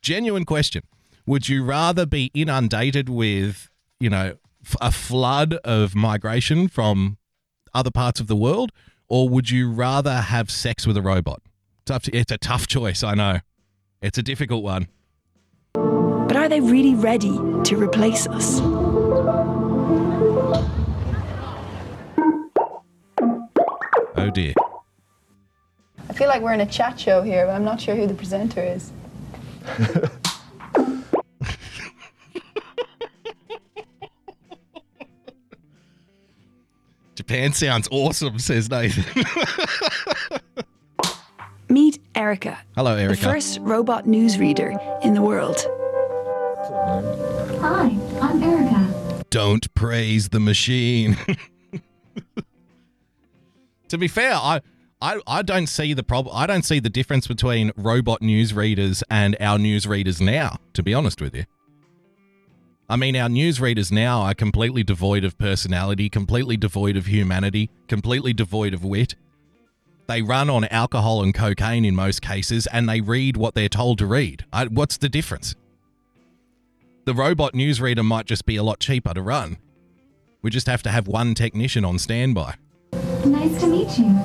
[0.00, 0.82] Genuine question.
[1.24, 3.68] Would you rather be inundated with,
[4.00, 4.38] you know,
[4.80, 7.18] a flood of migration from
[7.72, 8.72] other parts of the world,
[9.08, 11.42] or would you rather have sex with a robot?
[11.84, 12.08] Tough.
[12.12, 13.04] It's a tough choice.
[13.04, 13.38] I know.
[14.00, 14.88] It's a difficult one.
[15.74, 18.60] But are they really ready to replace us?
[24.22, 24.54] Oh dear.
[26.08, 28.14] I feel like we're in a chat show here, but I'm not sure who the
[28.14, 28.92] presenter is.
[37.16, 39.24] Japan sounds awesome, says Nathan.
[41.68, 43.20] Meet Erica, Hello, Erica.
[43.20, 45.66] the first robot newsreader in the world.
[47.60, 49.24] Hi, I'm Erica.
[49.30, 51.16] Don't praise the machine.
[53.92, 54.62] to be fair, I,
[55.02, 56.34] I I don't see the problem.
[56.34, 60.56] I don't see the difference between robot newsreaders and our newsreaders now.
[60.72, 61.44] To be honest with you,
[62.88, 68.32] I mean, our newsreaders now are completely devoid of personality, completely devoid of humanity, completely
[68.32, 69.14] devoid of wit.
[70.06, 73.98] They run on alcohol and cocaine in most cases, and they read what they're told
[73.98, 74.46] to read.
[74.54, 75.54] I, what's the difference?
[77.04, 79.58] The robot newsreader might just be a lot cheaper to run.
[80.40, 82.54] We just have to have one technician on standby.
[83.24, 84.18] Nice to meet you.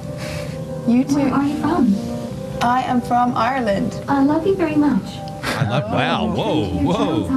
[0.88, 1.16] You too.
[1.16, 1.94] Where are you from?
[2.62, 4.02] I am from Ireland.
[4.08, 5.04] I love you very much.
[5.44, 5.92] I love.
[5.92, 6.28] Wow.
[6.34, 6.70] Whoa.
[6.84, 7.28] Whoa.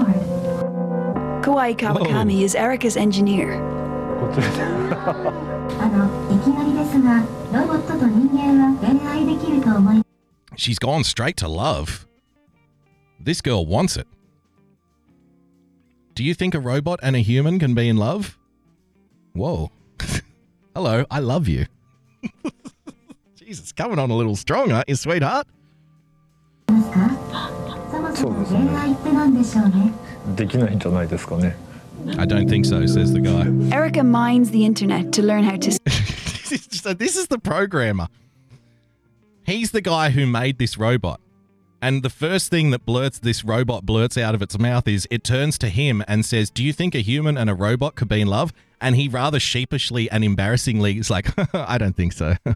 [1.42, 2.44] Kawai Kawakami whoa.
[2.44, 3.58] is Erica's engineer.
[10.56, 12.06] She's gone straight to love.
[13.18, 14.06] This girl wants it.
[16.14, 18.38] Do you think a robot and a human can be in love?
[19.32, 19.70] Whoa.
[20.73, 21.65] Hello, I love you.
[23.35, 25.47] Jesus, coming on a little strong, aren't you, sweetheart?
[28.15, 29.93] そもそも恋愛って何でしょうね
[30.35, 31.55] できないんじゃないですかね
[32.17, 33.45] I don't think so, says the guy.
[33.75, 38.07] Erica mines the internet to learn how to so this is the programmer.
[39.43, 41.19] He's the guy who made this robot.
[41.81, 45.23] And the first thing that blurts this robot blurts out of its mouth is it
[45.23, 48.21] turns to him and says, "Do you think a human and a robot could be
[48.21, 52.36] in love?" And he rather sheepishly and embarrassingly is like, "I don't think so."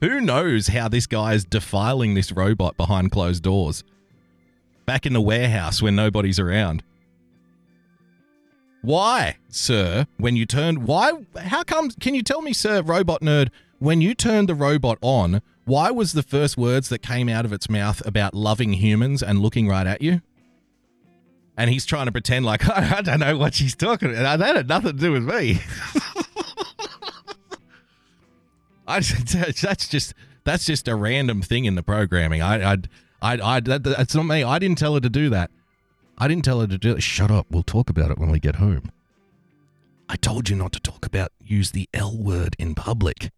[0.00, 3.82] Who knows how this guy is defiling this robot behind closed doors?
[4.84, 6.82] Back in the warehouse when nobody's around.
[8.82, 13.48] Why, sir, when you turned why how come can you tell me, sir, robot nerd,
[13.78, 17.52] when you turned the robot on, why was the first words that came out of
[17.52, 20.20] its mouth about loving humans and looking right at you?
[21.56, 24.38] And he's trying to pretend like I don't know what she's talking about.
[24.38, 25.60] That had nothing to do with me.
[28.86, 29.00] I
[29.62, 32.42] that's just that's just a random thing in the programming.
[32.42, 32.76] I I
[33.22, 34.44] I, I that, that's not me.
[34.44, 35.50] I didn't tell her to do that.
[36.18, 37.02] I didn't tell her to do it.
[37.02, 37.46] Shut up.
[37.50, 38.90] We'll talk about it when we get home.
[40.08, 43.30] I told you not to talk about use the L word in public.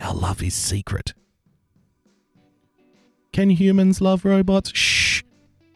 [0.00, 1.14] Our love is secret.
[3.32, 4.70] Can humans love robots?
[4.74, 5.22] Shh.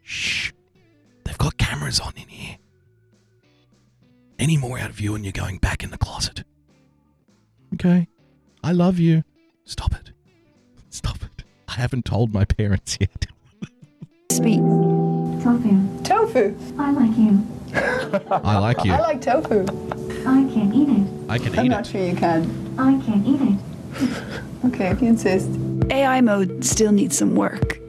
[0.02, 0.52] Shh.
[1.37, 2.57] They've got cameras on in here.
[4.39, 6.43] Any more out of you and you're going back in the closet.
[7.75, 8.07] Okay.
[8.63, 9.23] I love you.
[9.65, 10.11] Stop it.
[10.89, 11.43] Stop it.
[11.67, 13.25] I haven't told my parents yet.
[14.31, 14.59] speak.
[15.43, 16.03] Tofu.
[16.03, 16.55] Tofu.
[16.77, 17.45] I like you.
[18.31, 18.93] I like you.
[18.93, 19.63] I like tofu.
[20.25, 21.07] I can eat it.
[21.29, 21.91] I can I'm eat not it.
[21.91, 22.75] sure you can.
[22.77, 23.59] I can eat it.
[24.65, 25.49] Okay, if you insist.
[25.91, 27.79] AI mode still needs some work.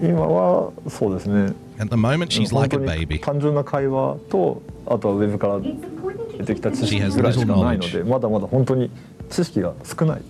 [0.00, 3.20] 今はそうですね At the moment, she's like a 本当に baby.
[3.20, 7.98] 単純な会話とあとはウェブから It's important 出てきた知 She 識 has ぐらいし little かないの knowledge.
[7.98, 8.90] でまだまだ本当に
[9.30, 10.22] 知識が少ない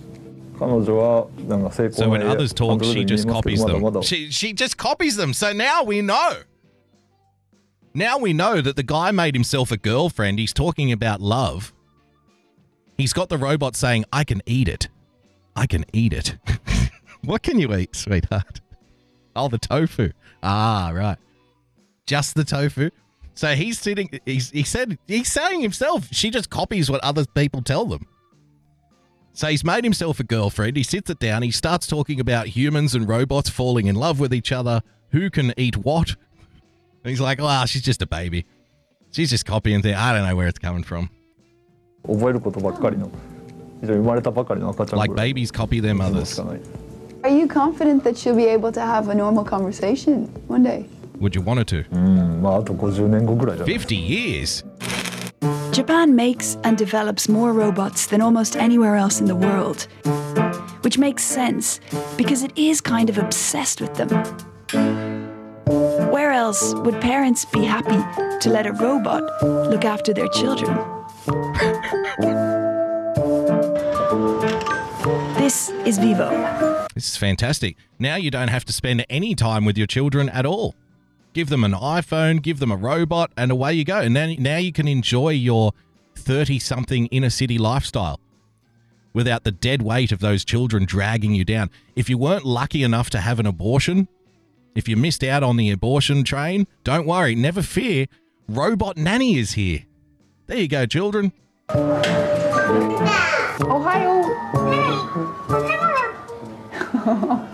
[0.59, 3.93] 彼女はなんか成 So 功 when な others talk, she just copies まだま them.
[3.95, 5.33] だ She she just copies them.
[5.33, 6.43] So now we know.
[7.95, 10.39] Now we know that the guy made himself a girlfriend.
[10.39, 11.73] He's talking about love.
[12.97, 14.89] He's got the robot saying, "I can eat it.
[15.57, 16.37] I can eat it."
[17.25, 18.61] what can you eat, sweetheart?
[19.35, 20.11] Oh, the tofu.
[20.43, 21.19] Ah, right.
[22.06, 22.90] just the tofu.
[23.36, 24.10] So he's sitting.
[24.26, 26.08] He's, he said he's saying himself.
[26.12, 28.08] She just copies what other people tell them.
[29.34, 30.78] So he's made himself a girlfriend.
[30.78, 31.42] He sits it down.
[31.42, 34.82] He starts talking about humans and robots falling in love with each other.
[35.10, 36.10] Who can eat what?
[37.04, 38.46] And he's like, "Ah, oh, she's just a baby.
[39.12, 39.98] She's just copying things.
[39.98, 41.10] I don't know where it's coming from."
[45.00, 46.40] Like babies copy their mothers.
[46.40, 50.88] Are you confident that she'll be able to have a normal conversation one day?
[51.23, 51.85] Would you want her to?
[51.93, 54.65] うんまああと50年後ぐらいじゃない50 years.
[55.73, 59.87] Japan makes and develops more robots than almost anywhere else in the world.
[60.83, 61.81] Which makes sense
[62.17, 64.09] because it is kind of obsessed with them.
[66.11, 67.99] Where else would parents be happy
[68.41, 70.77] to let a robot look after their children?
[75.39, 76.31] this is Vivo.
[76.95, 77.77] This is fantastic.
[77.99, 80.75] Now you don't have to spend any time with your children at all.
[81.34, 84.00] Give them an iPhone, give them a robot, and away you go.
[84.00, 85.74] And then now you can enjoy your
[86.16, 88.20] 30 something inner city lifestyle
[89.14, 91.70] without the dead weight of those children dragging you down.
[91.96, 94.08] If you weren't lucky enough to have an abortion,
[94.76, 98.08] if you missed out on the abortion train, don't worry, never fear.
[98.48, 99.86] Robot Nanny is here.
[100.48, 101.32] There you go, children.
[103.62, 104.24] Ohio.
[107.06, 107.48] Uh,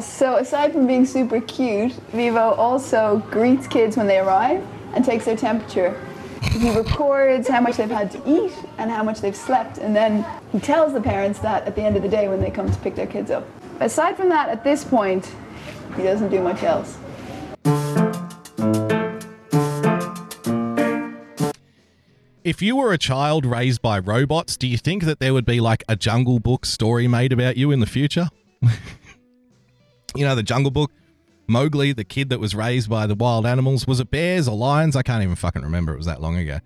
[0.00, 5.26] so aside from being super cute, Vivo also greets kids when they arrive and takes
[5.26, 6.00] their temperature.
[6.42, 10.24] He records how much they've had to eat and how much they've slept, and then
[10.50, 12.78] he tells the parents that at the end of the day when they come to
[12.80, 13.46] pick their kids up.
[13.80, 15.30] Aside from that, at this point,
[15.96, 16.98] he doesn't do much else.
[22.44, 25.60] If you were a child raised by robots, do you think that there would be
[25.60, 28.28] like a Jungle Book story made about you in the future?
[30.14, 30.90] you know, the Jungle Book,
[31.46, 34.96] Mowgli, the kid that was raised by the wild animals, was it bears or lions?
[34.96, 35.92] I can't even fucking remember.
[35.92, 36.60] It was that long ago.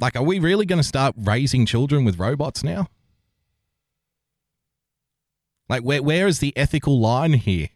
[0.00, 2.88] Like, are we really going to start raising children with robots now?
[5.68, 7.68] Like, where where is the ethical line here?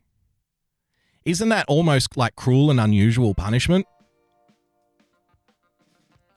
[1.24, 3.86] Isn't that almost like cruel and unusual punishment?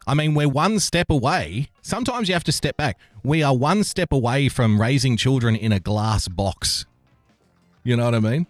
[0.08, 1.70] I mean, we're one step away.
[1.82, 2.98] Sometimes you have to step back.
[3.24, 6.86] We are one step away from raising children in a glass box.
[7.84, 8.48] You know what I mean?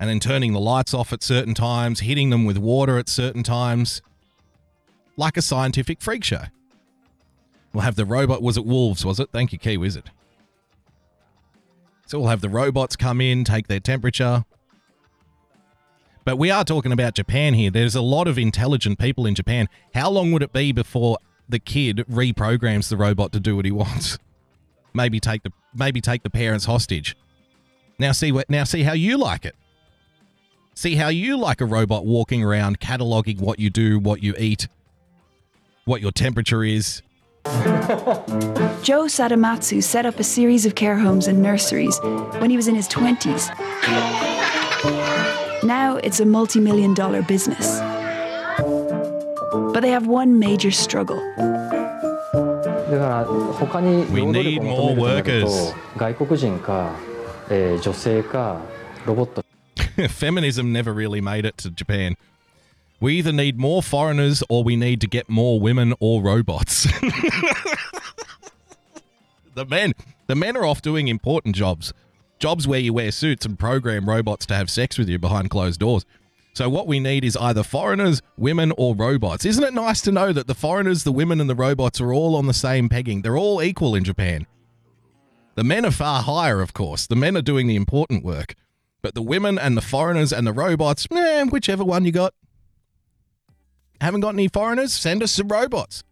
[0.00, 3.42] and then turning the lights off at certain times, hitting them with water at certain
[3.42, 4.00] times,
[5.16, 6.44] like a scientific freak show.
[7.72, 8.40] We'll have the robot.
[8.40, 9.04] Was it wolves?
[9.04, 9.30] Was it?
[9.32, 10.10] Thank you, Key Wizard.
[12.06, 14.44] So we'll have the robots come in, take their temperature.
[16.24, 17.70] But we are talking about Japan here.
[17.70, 19.68] There's a lot of intelligent people in Japan.
[19.94, 23.72] How long would it be before the kid reprograms the robot to do what he
[23.72, 24.18] wants?
[24.94, 27.14] Maybe take the maybe take the parents hostage.
[27.98, 29.56] Now see what now see how you like it.
[30.74, 34.68] See how you like a robot walking around cataloging what you do, what you eat,
[35.84, 37.02] what your temperature is.
[37.44, 41.98] Joe Sadamatsu set up a series of care homes and nurseries
[42.38, 43.48] when he was in his 20s.
[45.64, 47.80] Now it's a multi million dollar business.
[49.72, 51.20] But they have one major struggle.
[54.12, 55.72] We need more workers.
[57.47, 58.61] と外国人か、えー女性か
[59.05, 59.43] ロボット
[60.07, 62.15] Feminism never really made it to Japan.
[62.99, 66.87] We either need more foreigners or we need to get more women or robots.
[69.55, 69.93] the men,
[70.27, 71.93] the men are off doing important jobs.
[72.39, 75.79] Jobs where you wear suits and program robots to have sex with you behind closed
[75.79, 76.05] doors.
[76.53, 79.43] So what we need is either foreigners, women or robots.
[79.45, 82.35] Isn't it nice to know that the foreigners, the women and the robots are all
[82.35, 83.21] on the same pegging?
[83.21, 84.47] They're all equal in Japan.
[85.57, 87.05] The men are far higher, of course.
[87.07, 88.55] The men are doing the important work.
[89.01, 92.33] But the women and the foreigners and the robots, eh, whichever one you got.
[94.01, 94.93] Haven't got any foreigners?
[94.93, 96.03] Send us some robots.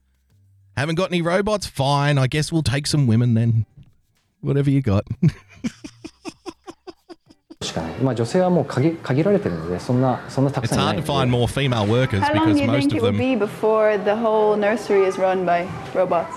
[0.78, 1.66] Haven't got any robots?
[1.68, 2.18] Fine.
[2.18, 3.66] I guess we'll take some women then.
[4.42, 5.04] Whatever you got.
[7.64, 7.92] しかない。
[8.02, 12.68] まあ女性はもう限限られてるのでそんなそんなたく It's さんいない hard の to で find more female workers How long because do you
[12.68, 13.18] most think of it will them.
[13.18, 16.34] be before the whole nursery is run by robots?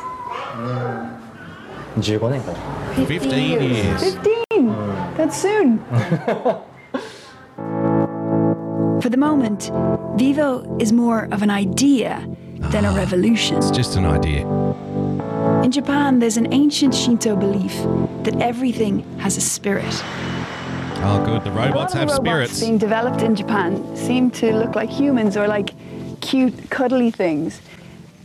[1.97, 2.59] 15年かな。
[3.07, 4.17] 15 years.
[4.51, 5.17] 15!
[5.17, 5.79] That's soon.
[9.01, 9.71] For the moment,
[10.17, 12.27] Vivo is more of an idea
[12.71, 13.59] than a revolution.
[13.59, 14.47] It's just an idea.
[15.63, 17.75] In Japan, there's an ancient Shinto belief
[18.25, 19.85] that everything has a spirit.
[21.07, 21.45] Oh, good.
[21.45, 22.61] The robots a lot have of robots spirits.
[22.61, 25.75] being developed in Japan seem to look like humans or like
[26.23, 27.61] cute, cuddly things.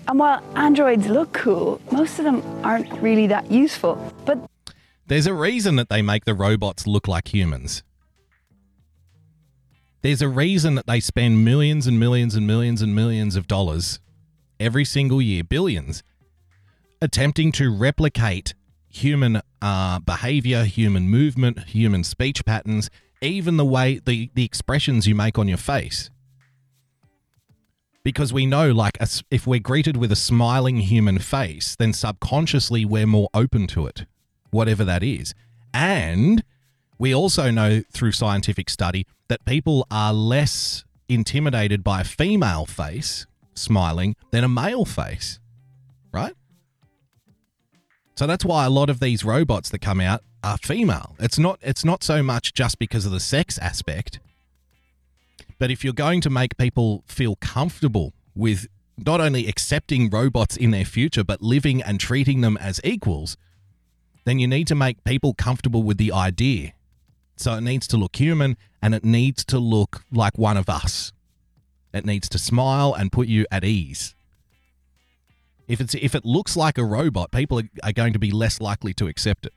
[0.07, 3.96] And while androids look cool, most of them aren't really that useful.
[4.24, 4.38] But
[5.07, 7.82] There's a reason that they make the robots look like humans.
[10.02, 14.00] There's a reason that they spend millions and millions and millions and millions of dollars
[14.61, 16.02] every single year, billions,
[17.00, 18.55] attempting to replicate
[18.88, 22.90] human uh, behavior, human movement, human speech patterns,
[23.22, 26.11] even the way the, the expressions you make on your face.
[28.05, 32.84] Because we know, like, a if we're greeted with a smiling human face, then subconsciously
[32.84, 34.05] we're more open to it,
[34.50, 35.34] whatever that is.
[35.72, 36.44] And
[36.98, 43.26] we also know through scientific study that people are less intimidated by a female face
[43.55, 45.40] smiling than a male face,
[46.12, 46.34] right?
[48.16, 51.16] So that's why a lot of these robots that come out are female.
[51.18, 54.20] It's not it's not so much just because of the sex aspect,
[55.59, 60.70] but if you're going to make people feel comfortable with not only accepting robots in
[60.70, 63.36] their future but living and treating them as equals,
[64.24, 66.72] then you need to make people comfortable with the idea.
[67.36, 71.12] So it needs to look human and it needs to look like one of us.
[71.92, 74.14] It needs to smile and put you at ease.
[75.66, 78.61] If it's if it looks like a robot, people are, are going to be less
[78.61, 79.55] likely to accept it.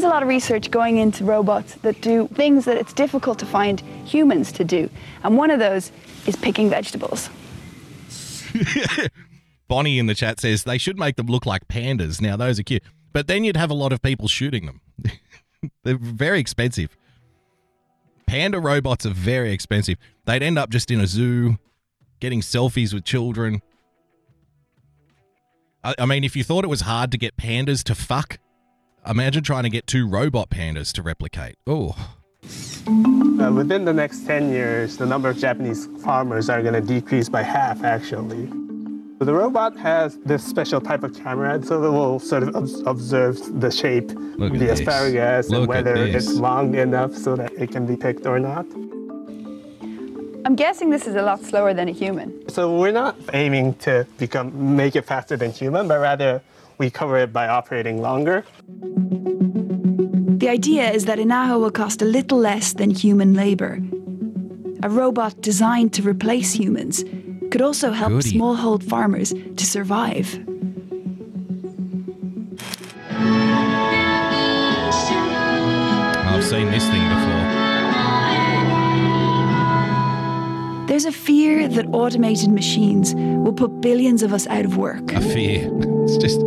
[0.00, 3.44] Is a lot of research going into robots that do things that it's difficult to
[3.44, 4.88] find humans to do.
[5.22, 5.92] And one of those
[6.26, 7.28] is picking vegetables.
[9.68, 12.18] Bonnie in the chat says they should make them look like pandas.
[12.18, 12.82] Now those are cute,
[13.12, 14.80] but then you'd have a lot of people shooting them.
[15.84, 16.96] They're very expensive.
[18.26, 19.98] Panda robots are very expensive.
[20.24, 21.58] They'd end up just in a zoo,
[22.20, 23.60] getting selfies with children.
[25.84, 28.38] I, I mean, if you thought it was hard to get pandas to fuck,
[29.06, 31.56] imagine trying to get two robot pandas to replicate.
[31.66, 31.94] Oh,
[32.86, 37.28] Uh, within the next 10 years, the number of Japanese farmers are going to decrease
[37.28, 38.48] by half, actually.
[39.18, 42.80] So the robot has this special type of camera, so it will sort of obs-
[42.86, 44.80] observe the shape Look of the this.
[44.80, 48.64] asparagus Look and whether it's long enough so that it can be picked or not.
[50.46, 52.48] I'm guessing this is a lot slower than a human.
[52.48, 56.40] So we're not aiming to become make it faster than human, but rather
[56.80, 58.42] we cover it by operating longer.
[60.38, 63.78] The idea is that Inaho will cost a little less than human labor.
[64.82, 67.04] A robot designed to replace humans
[67.50, 68.32] could also help Goody.
[68.32, 70.26] smallhold farmers to survive.
[76.32, 77.44] I've seen this thing before.
[80.86, 85.12] There's a fear that automated machines will put billions of us out of work.
[85.12, 85.68] A fear.
[86.10, 86.40] It's just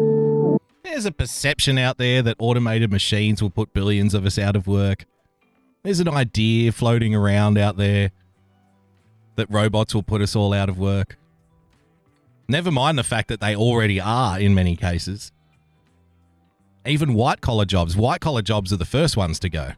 [0.84, 4.68] there's a perception out there that automated machines will put billions of us out of
[4.68, 5.06] work.
[5.84, 8.12] There's an idea floating around out there
[9.36, 11.18] that robots will put us all out of work.
[12.48, 15.32] Never mind the fact that they already are in many cases.
[16.86, 17.96] Even white collar jobs.
[17.96, 19.72] White collar jobs are the first ones to go.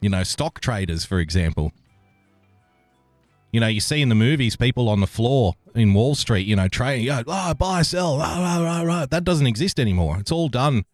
[0.00, 1.72] You know, stock traders, for example.
[3.54, 6.56] You know, you see in the movies people on the floor in Wall Street, you
[6.56, 9.06] know, trading, you know, oh, buy, sell, rah, rah, rah, rah.
[9.06, 10.18] That doesn't exist anymore.
[10.18, 10.84] It's all done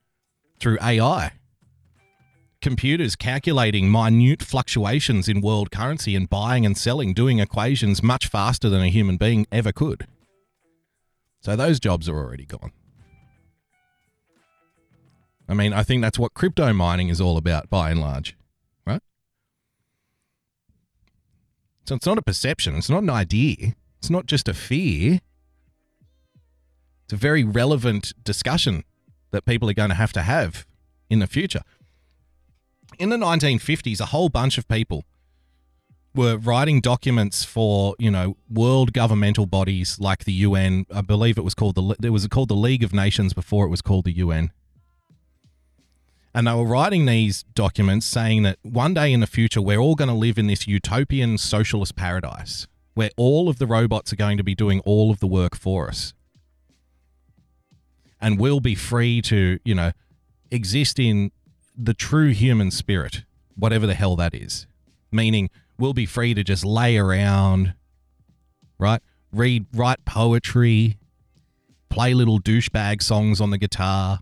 [0.59, 1.33] through AI.
[2.61, 8.69] Computers calculating minute fluctuations in world currency and buying and selling, doing equations much faster
[8.69, 10.07] than a human being ever could.
[11.41, 12.73] So those jobs are already gone.
[15.49, 18.37] I mean, I think that's what crypto mining is all about by and large,
[21.91, 25.19] So it's not a perception, it's not an idea, it's not just a fear.
[27.03, 28.85] It's a very relevant discussion
[29.33, 30.69] that people are going to have to have
[31.09, 31.63] in the future.
[33.01, 35.03] In the 1950s, a whole bunch of people
[36.15, 40.87] were writing documents for you know world governmental bodies like the UN.
[40.95, 43.69] I believe it was called the it was called the League of Nations before it
[43.69, 44.53] was called the UN.
[46.35, 49.97] And they were writing these documents saying that one day in the future, we're all
[49.97, 54.37] going to live in this utopian socialist paradise where all of the robots are going
[54.37, 56.13] to be doing all of the work for us.
[58.21, 59.93] And we'll be free to, you know,
[60.51, 61.33] exist in
[61.77, 63.25] the true human spirit,
[63.57, 64.67] whatever the hell that is.
[65.11, 67.75] Meaning, we'll be free to just lay around,
[68.79, 69.01] right?
[69.33, 70.99] Read, write poetry,
[71.89, 74.21] play little douchebag songs on the guitar,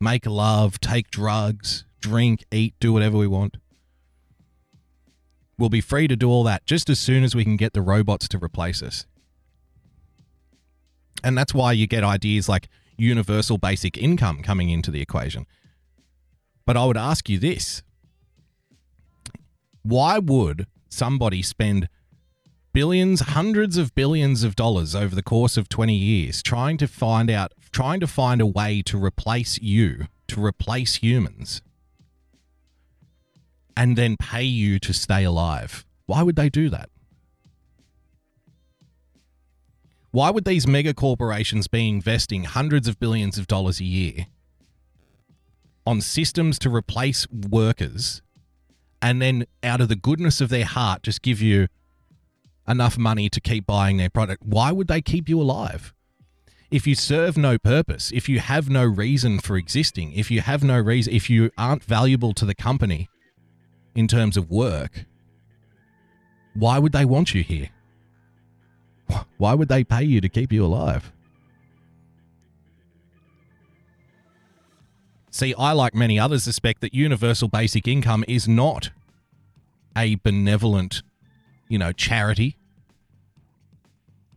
[0.00, 3.58] make love, take drugs, drink, eat, do whatever we want.
[5.58, 7.82] We'll be free to do all that just as soon as we can get the
[7.82, 9.06] robots to replace us.
[11.22, 15.46] And that's why you get ideas like universal basic income coming into the equation.
[16.64, 17.82] But I would ask you this
[19.82, 21.88] why would somebody spend
[22.72, 27.30] billions, hundreds of billions of dollars over the course of 20 years trying to find
[27.30, 31.62] out, trying to find a way to replace you, to replace humans,
[33.76, 35.84] and then pay you to stay alive?
[36.06, 36.90] Why would they do that?
[40.12, 44.26] Why would these mega corporations be investing hundreds of billions of dollars a year
[45.86, 48.20] on systems to replace workers
[49.00, 51.68] and then out of the goodness of their heart just give you
[52.70, 54.44] enough money to keep buying their product?
[54.44, 55.92] Why would they keep you alive?
[56.70, 60.62] If you serve no purpose, if you have no reason for existing, if you have
[60.62, 63.08] no reason, if you aren't valuable to the company
[63.96, 65.04] in terms of work,
[66.54, 67.70] why would they want you here?
[69.38, 71.12] Why would they pay you to keep you alive?
[75.32, 78.90] See, I, like many others, suspect that universal basic income is not
[79.96, 81.02] a benevolent,
[81.68, 82.56] you know, charity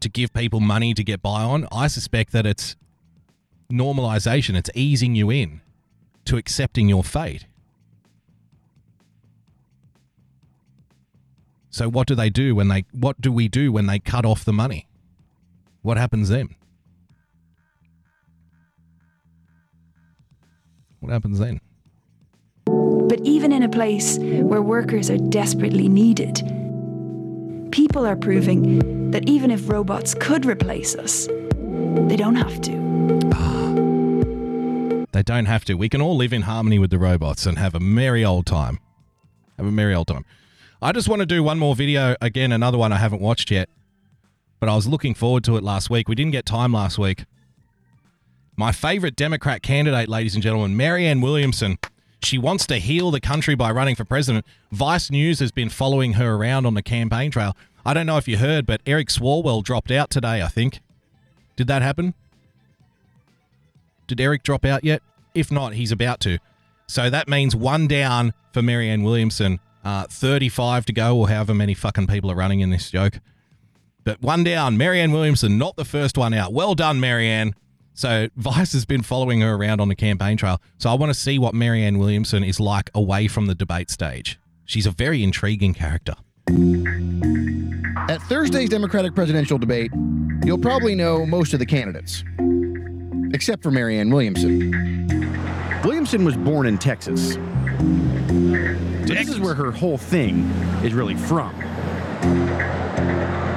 [0.04, 1.68] to give people money to get by on.
[1.72, 2.76] I suspect that it's
[3.72, 5.62] normalization, it's easing you in
[6.26, 7.47] to accepting your fate.
[11.70, 14.45] So what do they do when they what do we do when they cut off
[14.45, 14.88] the money?
[15.82, 16.56] What happens then?
[20.99, 21.60] What happens then?
[22.66, 26.41] But even in a place where workers are desperately needed,
[27.74, 31.28] people are proving that even if robots could replace us,
[32.07, 32.71] they don't have to.
[35.11, 35.74] They don't have to.
[35.74, 38.80] We can all live in harmony with the robots and have a merry old time.
[39.57, 40.24] Have a merry old time.
[40.84, 42.15] I just want to do one more video.
[42.21, 43.69] Again, another one I haven't watched yet.
[44.59, 46.07] But I was looking forward to it last week.
[46.07, 47.26] We didn't get time last week.
[48.55, 51.80] My favorite Democrat candidate, ladies and gentlemen, Marianne Williamson.
[52.24, 54.45] She wants to heal the country by running for president.
[54.71, 57.55] Vice News has been following her around on the campaign trail.
[57.86, 60.80] I don't know if you heard, but Eric Swalwell dropped out today, I think.
[61.55, 62.13] Did that happen?
[64.07, 65.01] Did Eric drop out yet?
[65.36, 66.39] If not, he's about to.
[66.88, 69.59] So that means one down for Marianne Williamson.
[69.84, 73.19] Uh, 35 to go, or however many fucking people are running in this joke.
[74.05, 74.78] But one down.
[74.78, 76.53] Marianne Williamson, not the first one out.
[76.53, 77.53] Well done, Marianne.
[77.94, 80.62] So Vice has been following her around on the campaign trail.
[80.80, 84.39] So I want to see what Marianne Williamson is like away from the debate stage.
[84.66, 86.16] She's a very intriguing character.
[88.10, 89.91] At Thursday's Democratic presidential debate,
[90.44, 92.24] you'll probably know most of the candidates,
[93.34, 95.08] except for Marianne Williamson.
[95.84, 97.38] Williamson was born in Texas.
[99.06, 100.50] This is where her whole thing
[100.84, 101.54] is really from.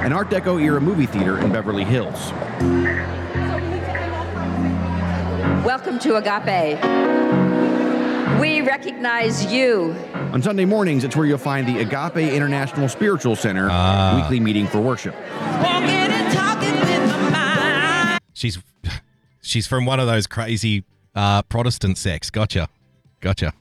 [0.05, 2.31] an Art Deco era movie theater in Beverly Hills.
[5.67, 6.81] Welcome to Agape.
[8.39, 9.93] We recognize you.
[10.31, 13.65] On Sunday mornings, it's where you'll find the Agape International Spiritual Center
[14.15, 15.13] weekly meeting for worship.
[18.31, 18.59] She's
[19.41, 22.29] she's from one of those crazy uh, Protestant sects.
[22.29, 22.69] Gotcha,
[23.19, 23.51] gotcha.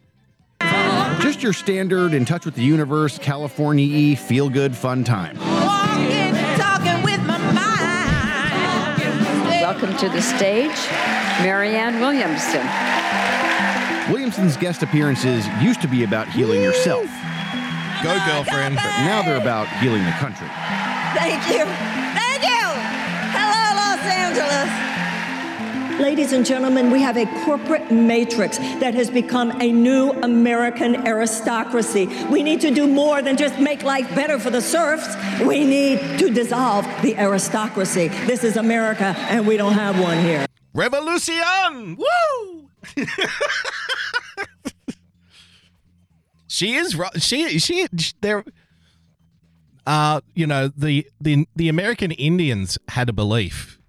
[1.20, 5.36] Just your standard in touch with the universe, California feel good fun time.
[9.61, 10.70] Welcome to the stage,
[11.43, 12.66] Marianne Williamson.
[14.11, 17.07] Williamson's guest appearances used to be about healing yourself.
[18.03, 18.76] Go, girlfriend.
[18.76, 20.47] But now they're about healing the country.
[21.16, 21.64] Thank you.
[22.14, 22.66] Thank you.
[23.34, 24.87] Hello, Los Angeles.
[26.01, 32.07] Ladies and gentlemen, we have a corporate matrix that has become a new American aristocracy.
[32.30, 35.16] We need to do more than just make life better for the serfs.
[35.41, 38.09] We need to dissolve the aristocracy.
[38.26, 40.45] This is America, and we don't have one here.
[40.77, 41.97] Revolution!
[41.97, 42.68] Woo!
[46.47, 46.95] she is.
[47.16, 47.87] She she
[48.20, 48.45] there.
[49.87, 53.81] Uh, you know the the the American Indians had a belief,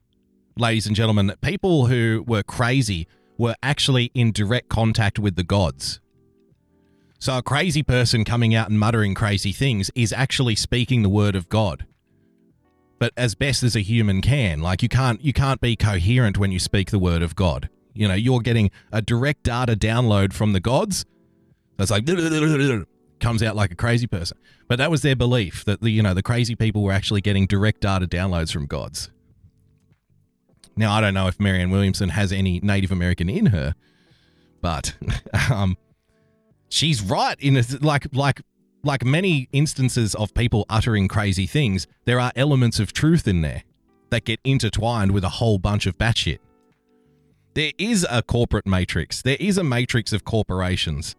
[0.56, 3.06] ladies and gentlemen, that people who were crazy
[3.38, 6.00] were actually in direct contact with the gods.
[7.20, 11.36] So a crazy person coming out and muttering crazy things is actually speaking the word
[11.36, 11.86] of God.
[13.00, 16.52] But as best as a human can, like you can't you can't be coherent when
[16.52, 17.70] you speak the word of God.
[17.93, 21.06] You know, you're getting a direct data download from the gods.
[21.78, 22.06] That's like
[23.20, 24.38] comes out like a crazy person.
[24.68, 27.45] But that was their belief that the you know the crazy people were actually getting
[27.45, 29.10] direct data downloads from gods.
[30.76, 33.76] Now I don't know if Marianne Williamson has any Native American in her,
[34.62, 34.95] but
[35.52, 35.78] um,
[36.70, 38.41] she's right in a, like like
[38.84, 41.88] like many instances of people uttering crazy things.
[42.06, 43.64] There are elements of truth in there
[44.10, 46.40] that get intertwined with a whole bunch of batshit.
[47.54, 49.22] There is a corporate matrix.
[49.22, 51.16] There is a matrix of corporations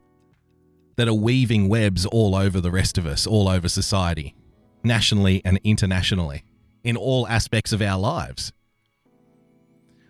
[0.97, 4.35] that are weaving webs all over the rest of us, all over society,
[4.83, 6.45] nationally and internationally,
[6.85, 8.53] in all aspects of our lives.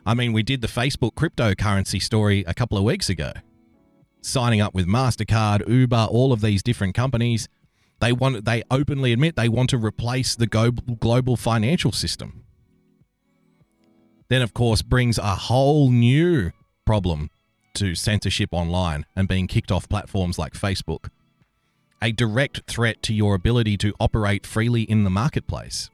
[0.07, 3.33] I mean, we did the Facebook cryptocurrency story a couple of weeks ago.
[4.21, 7.49] Signing up with MasterCard, Uber, all of these different companies,
[8.01, 12.45] they want they openly admit they want to replace the global financial system.
[14.29, 16.53] Then of course brings a whole new
[16.85, 17.31] problem
[17.75, 21.11] to censorship online and being kicked off platforms like Facebook.
[22.03, 25.91] A direct threat to your ability to operate freely in the marketplace.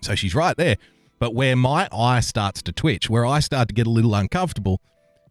[0.00, 0.76] So she's right there.
[1.18, 4.80] But where my eye starts to twitch, where I start to get a little uncomfortable,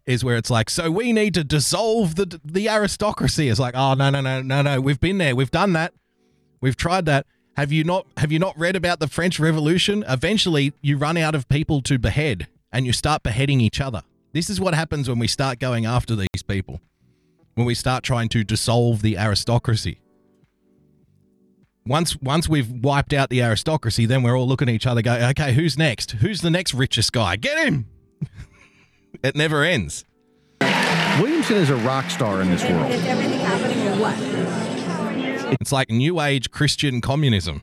[0.05, 3.49] is where it's like, so we need to dissolve the the aristocracy.
[3.49, 5.93] It's like, oh no no no no no, we've been there, we've done that,
[6.61, 7.25] we've tried that.
[7.55, 10.03] Have you not have you not read about the French Revolution?
[10.07, 14.03] Eventually, you run out of people to behead, and you start beheading each other.
[14.33, 16.81] This is what happens when we start going after these people,
[17.53, 19.99] when we start trying to dissolve the aristocracy.
[21.85, 25.21] Once once we've wiped out the aristocracy, then we're all looking at each other, going,
[25.21, 26.11] okay, who's next?
[26.11, 27.35] Who's the next richest guy?
[27.35, 27.85] Get him!
[29.21, 30.05] it never ends.
[31.19, 32.91] Williamson is a rock star in this world.
[32.91, 35.53] Is everything happening or what?
[35.61, 37.61] It's like New Age Christian communism.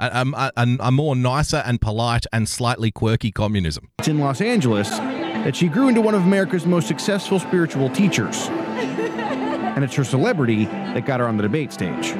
[0.00, 3.90] A, a, a, a more nicer and polite and slightly quirky communism.
[4.00, 8.48] It's in Los Angeles that she grew into one of America's most successful spiritual teachers.
[8.48, 12.12] And it's her celebrity that got her on the debate stage.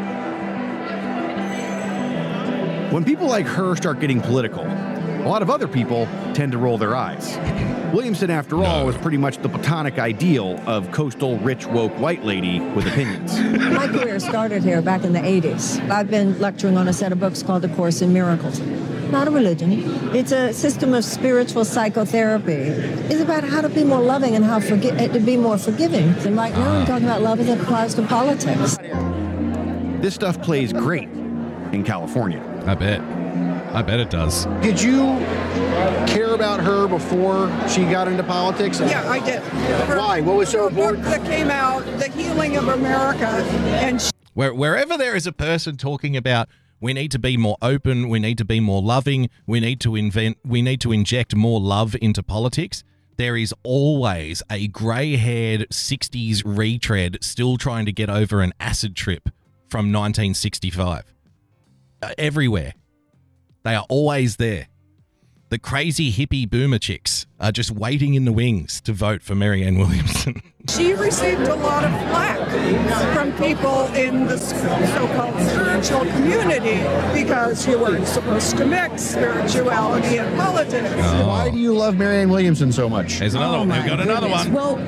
[2.92, 4.64] When people like her start getting political,
[5.24, 7.38] a lot of other people tend to roll their eyes.
[7.94, 12.60] Williamson, after all, was pretty much the platonic ideal of coastal, rich, woke white lady
[12.60, 13.38] with opinions.
[13.72, 15.88] My career started here back in the 80s.
[15.88, 18.60] I've been lecturing on a set of books called The Course in Miracles.
[19.10, 19.70] Not a religion.
[20.14, 22.52] It's a system of spiritual psychotherapy.
[22.52, 26.08] It's about how to be more loving and how forgi- uh, to be more forgiving.
[26.26, 28.76] And right now I'm talking about love as it applies to politics.
[30.02, 31.08] This stuff plays great
[31.72, 32.42] in California.
[32.66, 33.23] I bet.
[33.74, 34.46] I bet it does.
[34.62, 35.18] Did you
[36.06, 38.78] care about her before she got into politics?
[38.78, 39.40] Yeah, I did.
[39.96, 40.20] Why?
[40.20, 41.04] What was so Her book important?
[41.06, 45.76] that came out, The Healing of America, and she Where, wherever there is a person
[45.76, 46.48] talking about
[46.80, 49.96] we need to be more open, we need to be more loving, we need to
[49.96, 52.84] invent, we need to inject more love into politics.
[53.16, 59.30] There is always a grey-haired '60s retread still trying to get over an acid trip
[59.68, 61.12] from 1965.
[62.02, 62.74] Uh, everywhere,
[63.64, 64.68] they are always there.
[65.50, 69.78] The crazy hippie boomer chicks are just waiting in the wings to vote for Marianne
[69.78, 70.42] Williamson.
[70.66, 76.78] She received a lot of flack from people in the so-called spiritual community
[77.12, 80.90] because you weren't supposed to mix spirituality and politics.
[80.94, 83.18] Why do you love Marianne Williamson so much?
[83.18, 83.68] There's another oh one.
[83.68, 84.54] We've got another one.
[84.54, 84.78] Well,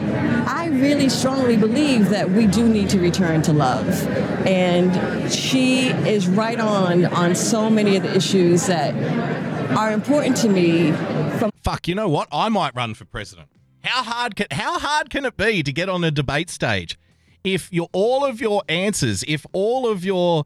[0.49, 3.87] I really strongly believe that we do need to return to love.
[4.47, 8.95] And she is right on on so many of the issues that
[9.71, 10.93] are important to me
[11.39, 12.29] from Fuck, you know what?
[12.31, 13.49] I might run for president.
[13.83, 16.99] How hard can how hard can it be to get on a debate stage
[17.45, 20.45] if your all of your answers, if all of your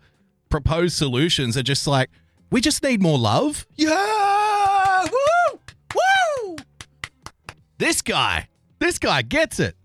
[0.49, 2.11] proposed solutions are just like,
[2.51, 3.67] we just need more love?
[3.77, 5.05] Yeah!
[5.05, 5.61] Woo!
[5.95, 6.57] Woo!
[7.79, 8.49] This guy,
[8.79, 9.77] this guy gets it.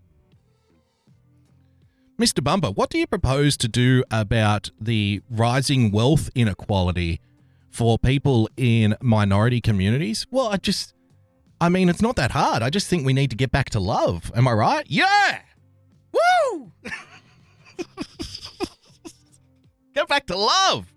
[2.18, 2.42] Mr.
[2.42, 7.20] Bumper, what do you propose to do about the rising wealth inequality
[7.76, 10.26] for people in minority communities?
[10.30, 10.94] Well, I just,
[11.60, 12.62] I mean, it's not that hard.
[12.62, 14.32] I just think we need to get back to love.
[14.34, 14.86] Am I right?
[14.88, 15.40] Yeah!
[16.10, 16.72] Woo!
[19.94, 20.90] get back to love.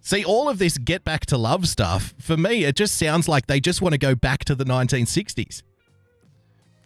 [0.00, 3.48] See, all of this get back to love stuff, for me, it just sounds like
[3.48, 5.62] they just want to go back to the 1960s.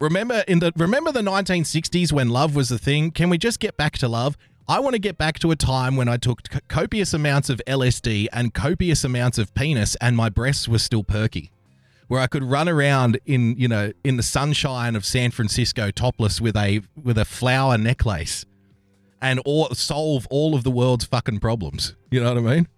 [0.00, 3.12] Remember in the remember the 1960s when love was the thing?
[3.12, 4.36] Can we just get back to love?
[4.68, 7.60] I want to get back to a time when I took c- copious amounts of
[7.66, 11.52] LSD and copious amounts of penis and my breasts were still perky.
[12.08, 16.40] Where I could run around in, you know, in the sunshine of San Francisco topless
[16.40, 18.44] with a with a flower necklace
[19.20, 21.94] and all, solve all of the world's fucking problems.
[22.10, 22.68] You know what I mean?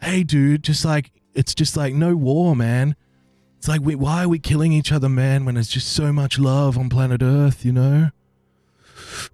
[0.00, 2.96] Hey dude, just like it's just like no war, man.
[3.58, 6.38] It's like, we, why are we killing each other, man, when there's just so much
[6.38, 8.10] love on planet Earth, you know?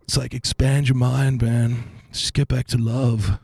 [0.02, 1.84] It's like, expand your mind, man.
[2.12, 3.38] Just get back to love.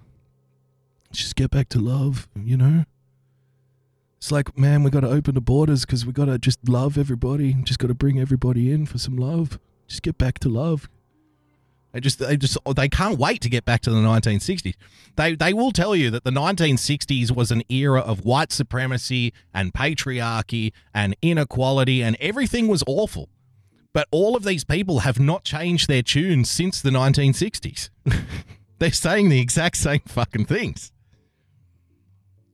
[1.12, 2.84] Just get back to love, you know?
[4.18, 6.98] It's like, man, we got to open the borders because we got to just love
[6.98, 7.54] everybody.
[7.64, 9.58] Just got to bring everybody in for some love.
[9.88, 10.88] Just get back to love.
[11.92, 14.74] They just, they just, oh, they can't wait to get back to the 1960s.
[15.16, 19.72] They, they will tell you that the 1960s was an era of white supremacy and
[19.72, 23.28] patriarchy and inequality, and everything was awful.
[23.92, 27.90] But all of these people have not changed their tunes since the 1960s.
[28.78, 30.92] They're saying the exact same fucking things.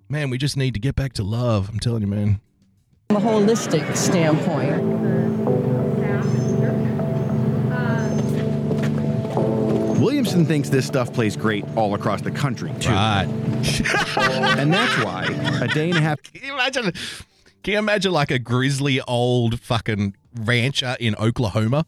[0.09, 1.68] Man, we just need to get back to love.
[1.68, 2.41] I'm telling you, man.
[3.09, 4.82] From a holistic standpoint.
[10.01, 12.91] Williamson thinks this stuff plays great all across the country, too.
[12.91, 13.26] Right.
[14.16, 15.24] and that's why
[15.61, 16.22] a day and a half.
[16.32, 16.93] Can you imagine?
[17.66, 21.84] Can you imagine like a grizzly old fucking rancher in Oklahoma?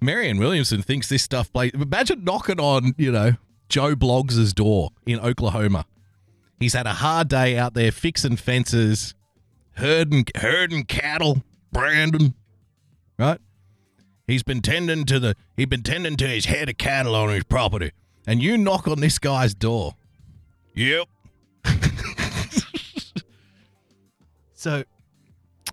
[0.00, 1.70] Marianne Williamson thinks this stuff plays.
[1.74, 3.34] Imagine knocking on, you know,
[3.68, 5.86] Joe Bloggs' door in Oklahoma.
[6.58, 9.14] He's had a hard day out there fixing fences,
[9.76, 12.34] herding herding cattle, Brandon.
[13.16, 13.38] Right?
[14.26, 17.44] He's been tending to the he's been tending to his head of cattle on his
[17.44, 17.92] property.
[18.26, 19.94] And you knock on this guy's door.
[20.74, 21.06] Yep.
[24.62, 24.84] So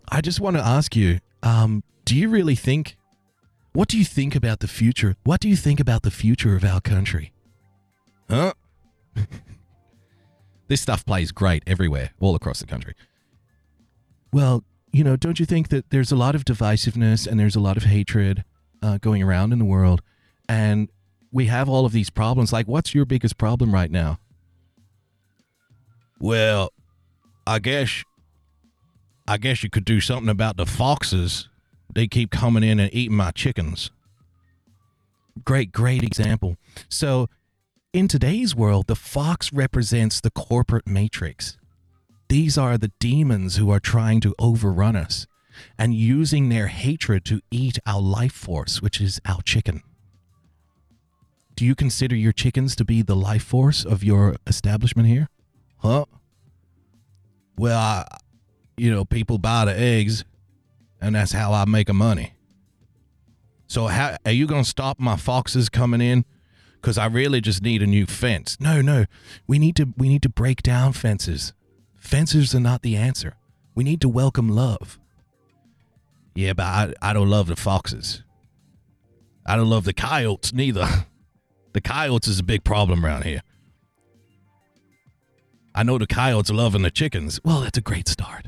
[0.10, 2.98] I just want to ask you, um, do you really think
[3.74, 5.16] what do you think about the future?
[5.24, 7.32] What do you think about the future of our country?
[8.28, 8.54] Huh?
[10.68, 12.96] this stuff plays great everywhere, all across the country.
[14.34, 17.60] Well, you know, don't you think that there's a lot of divisiveness and there's a
[17.60, 18.44] lot of hatred
[18.82, 20.02] uh, going around in the world,
[20.48, 20.90] and
[21.32, 22.52] we have all of these problems?
[22.52, 24.18] Like, what's your biggest problem right now?
[26.20, 26.74] Well,
[27.46, 28.04] I guess,
[29.30, 31.50] I guess you could do something about the foxes.
[31.94, 33.92] They keep coming in and eating my chickens.
[35.46, 36.58] Great, great example.
[36.90, 37.28] So,
[37.94, 41.60] in today's world, the fox represents the corporate matrix.
[42.28, 45.28] These are the demons who are trying to overrun us
[45.78, 49.84] and using their hatred to eat our life force, which is our chicken.
[51.56, 55.30] Do you consider your chickens to be the life force of your establishment here?
[55.78, 56.06] Huh?
[57.56, 58.06] Well, I,
[58.80, 60.24] you know, people buy the eggs,
[61.02, 62.34] and that's how I make a money.
[63.68, 66.26] So, how are you going to stop my foxes coming in?
[66.82, 68.58] Because I really just need a new fence.
[68.60, 69.06] No, no,
[69.48, 71.54] we need to we need to break down fences.
[71.98, 73.36] Fences are not the answer.
[73.76, 74.98] We need to welcome love.
[76.34, 78.24] Yeah, but I, I don't love the foxes.
[79.46, 80.88] I don't love the coyotes neither.
[81.72, 83.42] The coyotes is a big problem around here.
[85.76, 87.40] I know the coyotes are loving the chickens.
[87.46, 88.48] Well, that's a great start.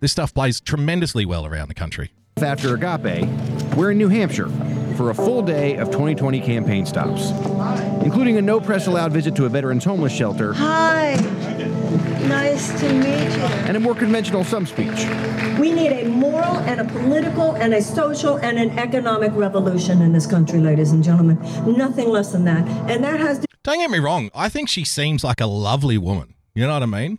[0.00, 2.12] This stuff plays tremendously well around the country.
[2.38, 3.28] After Agape,
[3.76, 4.48] we're in New Hampshire
[4.96, 7.32] for a full day of 2020 campaign stops,
[8.02, 11.16] including a no press allowed visit to a veterans homeless shelter Hi.
[12.26, 13.44] Nice to meet you.
[13.66, 15.06] And a more conventional some speech.
[15.58, 20.14] We need a moral and a political and a social and an economic revolution in
[20.14, 21.38] this country, ladies and gentlemen.
[21.76, 22.66] Nothing less than that.
[22.90, 24.30] And that has to Don't get me wrong.
[24.34, 26.34] I think she seems like a lovely woman.
[26.54, 27.18] You know what I mean?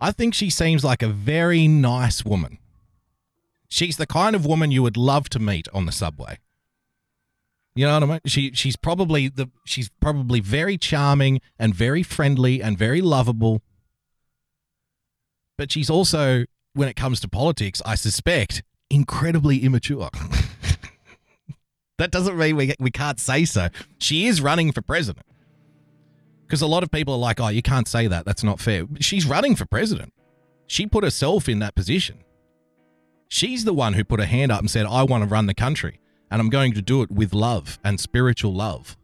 [0.00, 2.58] I think she seems like a very nice woman.
[3.68, 6.38] She's the kind of woman you would love to meet on the subway.
[7.74, 8.20] You know what I mean?
[8.26, 13.62] She she's probably the she's probably very charming and very friendly and very lovable.
[15.56, 20.08] But she's also, when it comes to politics, I suspect, incredibly immature.
[21.98, 23.68] that doesn't mean we we can't say so.
[23.98, 25.26] She is running for president.
[26.50, 28.24] Because a lot of people are like, oh, you can't say that.
[28.24, 28.84] That's not fair.
[28.98, 30.12] She's running for president.
[30.66, 32.24] She put herself in that position.
[33.28, 35.54] She's the one who put her hand up and said, I want to run the
[35.54, 36.00] country.
[36.28, 38.96] And I'm going to do it with love and spiritual love.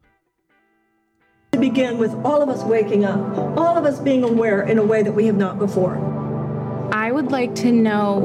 [1.53, 4.85] To begin with all of us waking up, all of us being aware in a
[4.85, 5.99] way that we have not before.
[6.93, 8.23] I would like to know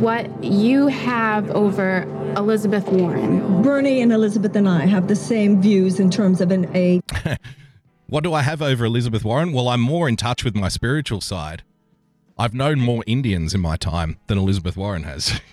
[0.00, 2.02] what you have over
[2.36, 3.62] Elizabeth Warren.
[3.62, 7.00] Bernie and Elizabeth and I have the same views in terms of an A.
[8.08, 9.52] What do I have over Elizabeth Warren?
[9.52, 11.64] Well, I'm more in touch with my spiritual side.
[12.38, 15.40] I've known more Indians in my time than Elizabeth Warren has.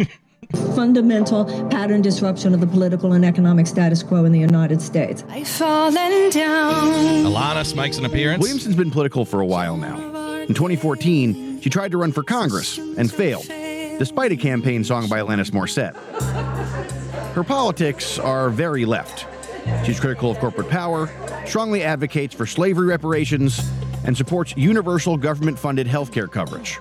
[0.76, 5.24] fundamental pattern disruption of the political and economic status quo in the United States.
[5.30, 7.26] I've fallen down.
[7.26, 8.42] Alanis makes an appearance.
[8.42, 9.98] Williamson's been political for a while now.
[10.42, 13.48] In 2014, she tried to run for Congress and failed,
[13.98, 15.96] despite a campaign song by Alanis Morissette.
[17.34, 19.26] Her politics are very left.
[19.86, 21.10] She's critical of corporate power,
[21.46, 23.60] strongly advocates for slavery reparations,
[24.06, 26.80] and supports universal government funded healthcare coverage.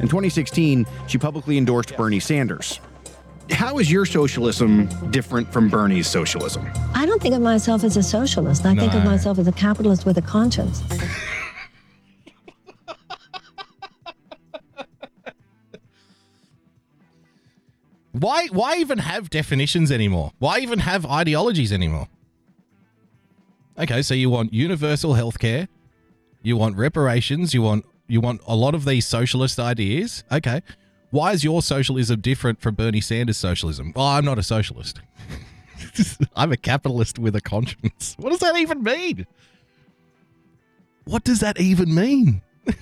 [0.00, 2.80] In 2016, she publicly endorsed Bernie Sanders.
[3.50, 6.68] How is your socialism different from Bernie's socialism?
[6.94, 8.66] I don't think of myself as a socialist.
[8.66, 10.82] I think of myself as a capitalist with a conscience.
[18.18, 20.32] Why why even have definitions anymore?
[20.38, 22.08] Why even have ideologies anymore?
[23.78, 25.68] Okay, so you want universal healthcare,
[26.42, 30.24] you want reparations, you want you want a lot of these socialist ideas.
[30.32, 30.62] Okay.
[31.10, 33.92] Why is your socialism different from Bernie Sanders' socialism?
[33.96, 35.00] Well, I'm not a socialist.
[36.36, 38.14] I'm a capitalist with a conscience.
[38.18, 39.26] What does that even mean?
[41.04, 42.42] What does that even mean?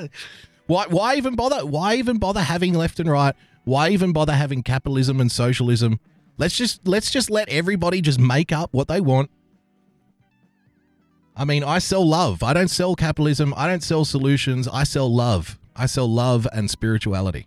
[0.66, 1.66] Why why even bother?
[1.66, 3.34] Why even bother having left and right?
[3.64, 6.00] Why even bother having capitalism and socialism?
[6.38, 9.30] Let's just let's just let everybody just make up what they want.
[11.36, 12.42] I mean, I sell love.
[12.42, 13.54] I don't sell capitalism.
[13.56, 14.68] I don't sell solutions.
[14.68, 15.58] I sell love.
[15.74, 17.46] I sell love and spirituality.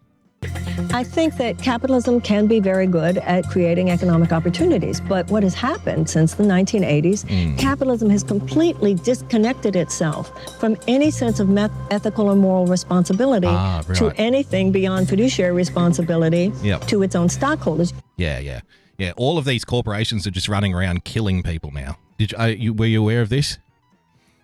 [0.96, 5.02] I think that capitalism can be very good at creating economic opportunities.
[5.02, 7.58] But what has happened since the 1980s, Mm.
[7.58, 11.50] capitalism has completely disconnected itself from any sense of
[11.92, 16.88] ethical or moral responsibility Ah, to anything beyond fiduciary responsibility Yep.
[16.88, 17.94] to its own stockholders.
[18.16, 18.62] Yeah, yeah,
[18.98, 19.12] yeah.
[19.18, 21.98] All of these corporations are just running around killing people now.
[22.18, 23.58] Did you, uh, you were you aware of this?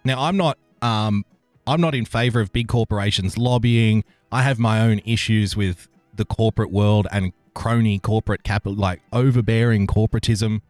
[0.03, 0.57] Now, I'm not.
[0.81, 1.23] Um,
[1.65, 4.03] I'm not in favor of big corporations lobbying.
[4.33, 9.87] I have my own issues with the corporate world and crony corporate capital, like overbearing
[9.87, 10.61] corporatism.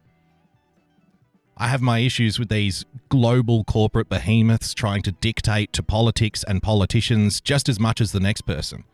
[1.56, 6.62] I have my issues with these global corporate behemoths trying to dictate to politics and
[6.62, 8.84] politicians just as much as the next person.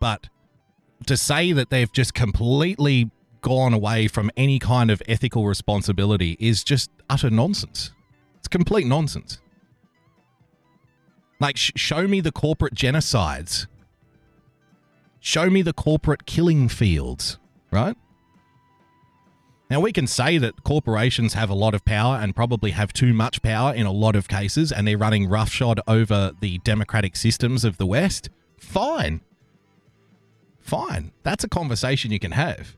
[0.00, 0.28] But
[1.06, 6.64] to say that they've just completely gone away from any kind of ethical responsibility is
[6.64, 7.92] just utter nonsense.
[8.38, 9.38] It's complete nonsense.
[11.40, 13.66] Like, sh- show me the corporate genocides.
[15.24, 17.38] Show me the corporate killing fields,
[17.70, 17.96] right?
[19.70, 23.14] Now, we can say that corporations have a lot of power and probably have too
[23.14, 27.64] much power in a lot of cases, and they're running roughshod over the democratic systems
[27.64, 28.30] of the West.
[28.58, 29.20] Fine.
[30.60, 31.12] Fine.
[31.22, 32.74] That's a conversation you can have.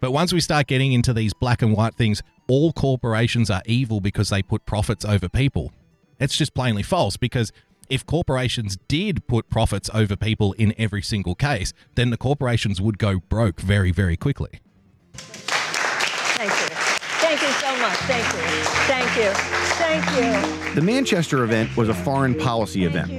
[0.00, 4.00] But once we start getting into these black and white things, all corporations are evil
[4.00, 5.72] because they put profits over people.
[6.18, 7.52] It's just plainly false because
[7.88, 12.98] if corporations did put profits over people in every single case, then the corporations would
[12.98, 14.60] go broke very, very quickly.
[15.14, 16.76] Thank you.
[17.18, 17.96] Thank you so much.
[18.06, 18.40] Thank you.
[18.86, 19.30] Thank you.
[19.76, 20.74] Thank you.
[20.74, 23.10] The Manchester event was a foreign policy event.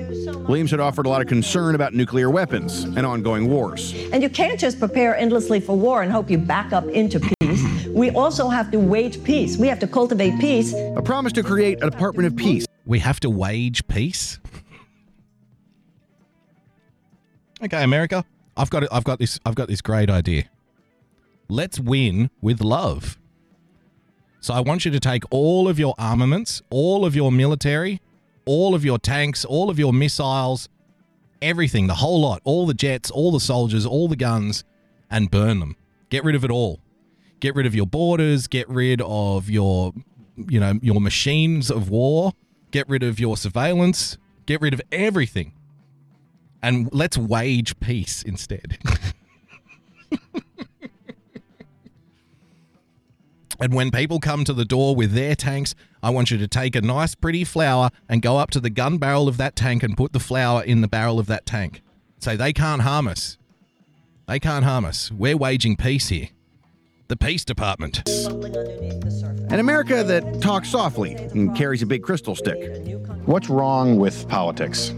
[0.47, 3.93] Williams had offered a lot of concern about nuclear weapons and ongoing wars.
[4.13, 7.66] And you can't just prepare endlessly for war and hope you back up into peace.
[7.89, 9.57] We also have to wage peace.
[9.57, 10.73] We have to cultivate peace.
[10.95, 12.65] A promise to create a Department of Peace.
[12.85, 14.39] We have to wage peace.
[17.63, 18.23] Okay, America,
[18.55, 18.89] I've got it.
[18.91, 19.39] I've got this.
[19.45, 20.45] I've got this great idea.
[21.49, 23.17] Let's win with love.
[24.39, 28.01] So I want you to take all of your armaments, all of your military,
[28.45, 30.69] all of your tanks, all of your missiles,
[31.41, 34.63] everything, the whole lot, all the jets, all the soldiers, all the guns,
[35.09, 35.75] and burn them.
[36.09, 36.79] Get rid of it all.
[37.39, 39.93] Get rid of your borders, get rid of your
[40.49, 42.33] you know, your machines of war,
[42.71, 45.53] get rid of your surveillance, get rid of everything.
[46.61, 48.77] And let's wage peace instead.
[53.59, 55.73] And when people come to the door with their tanks,
[56.03, 58.97] I want you to take a nice, pretty flower and go up to the gun
[58.97, 61.81] barrel of that tank and put the flower in the barrel of that tank.
[62.19, 63.37] Say, they can't harm us.
[64.27, 65.11] They can't harm us.
[65.11, 66.29] We're waging peace here.
[67.07, 68.07] The Peace Department.
[69.49, 72.57] An America that talks softly and carries a big crystal stick.
[73.25, 74.93] What's wrong with politics?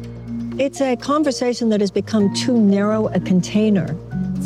[0.58, 3.96] It's a conversation that has become too narrow a container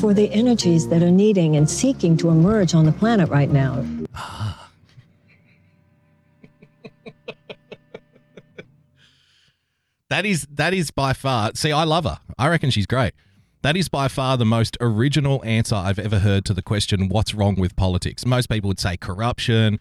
[0.02, 3.86] for the energies that are needing and seeking to emerge on the planet right now.
[10.10, 11.54] That is that is by far.
[11.56, 12.20] See, I love her.
[12.38, 13.14] I reckon she's great.
[13.64, 17.34] That is by far the most original answer I've ever heard to the question, "What's
[17.34, 19.80] wrong with politics?" Most people would say corruption.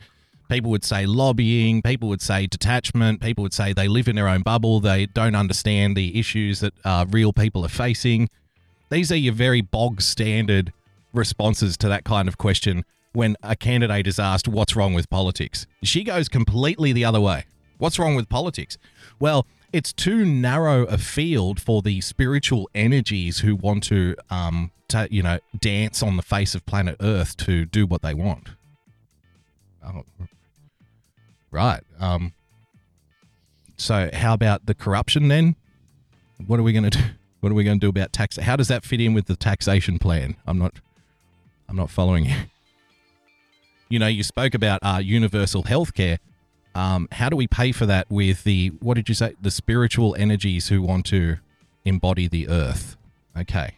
[0.49, 1.83] People would say lobbying.
[1.83, 3.21] People would say detachment.
[3.21, 4.79] People would say they live in their own bubble.
[4.79, 8.29] They don't understand the issues that uh, real people are facing.
[8.91, 10.73] These are your very bog standard
[11.13, 15.67] responses to that kind of question when a candidate is asked, What's wrong with politics?
[15.83, 17.47] She goes completely the other way.
[17.79, 18.79] What's wrong with politics?
[19.19, 24.71] Well, it's too narrow a field for the spiritual energies who want to, um,
[25.11, 28.51] you know, dance on the face of planet Earth to do what they want.
[29.85, 30.05] Oh,
[31.51, 31.81] right.
[31.99, 32.35] Um,
[33.77, 35.57] so, how about the corruption then?
[36.47, 37.05] What are we going to do?
[37.41, 38.37] What are we going to do about tax?
[38.37, 40.37] How does that fit in with the taxation plan?
[40.47, 40.75] I'm not.
[41.69, 42.37] I'm not following you.
[43.89, 46.19] You know, you spoke about uh, universal health care.
[46.75, 49.35] Um, how do we pay for that with the what did you say?
[49.41, 51.37] The spiritual energies who want to
[51.85, 52.97] embody the earth.
[53.37, 53.75] Okay.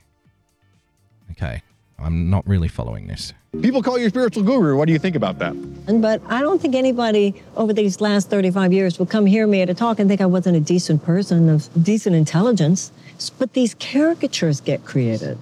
[1.32, 1.62] Okay.
[1.99, 3.32] I'm not really following this.
[3.62, 4.76] People call you a spiritual guru.
[4.76, 5.55] What do you think about that?
[6.01, 9.70] But I don't think anybody over these last 35 years will come hear me at
[9.70, 12.90] a talk and think I wasn't a decent person of decent intelligence.
[13.38, 15.38] But these caricatures get created.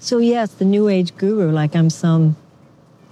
[0.00, 2.36] So, yes, the new age guru, like I'm some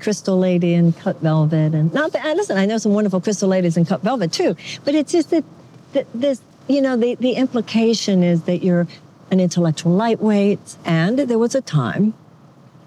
[0.00, 1.74] crystal lady in cut velvet.
[1.74, 4.56] And not that, listen, I know some wonderful crystal ladies in cut velvet too.
[4.84, 5.44] But it's just that,
[5.92, 8.86] that this, you know, the, the implication is that you're
[9.30, 10.76] an intellectual lightweight.
[10.84, 12.14] And there was a time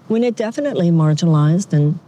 [0.08, 1.98] when it definitely marginalized and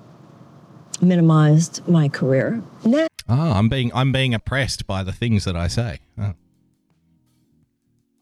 [1.00, 2.62] minimized my career.
[2.84, 5.98] Now, Ah, I'm being I'm being oppressed by the things that I say.
[6.16, 6.34] Oh.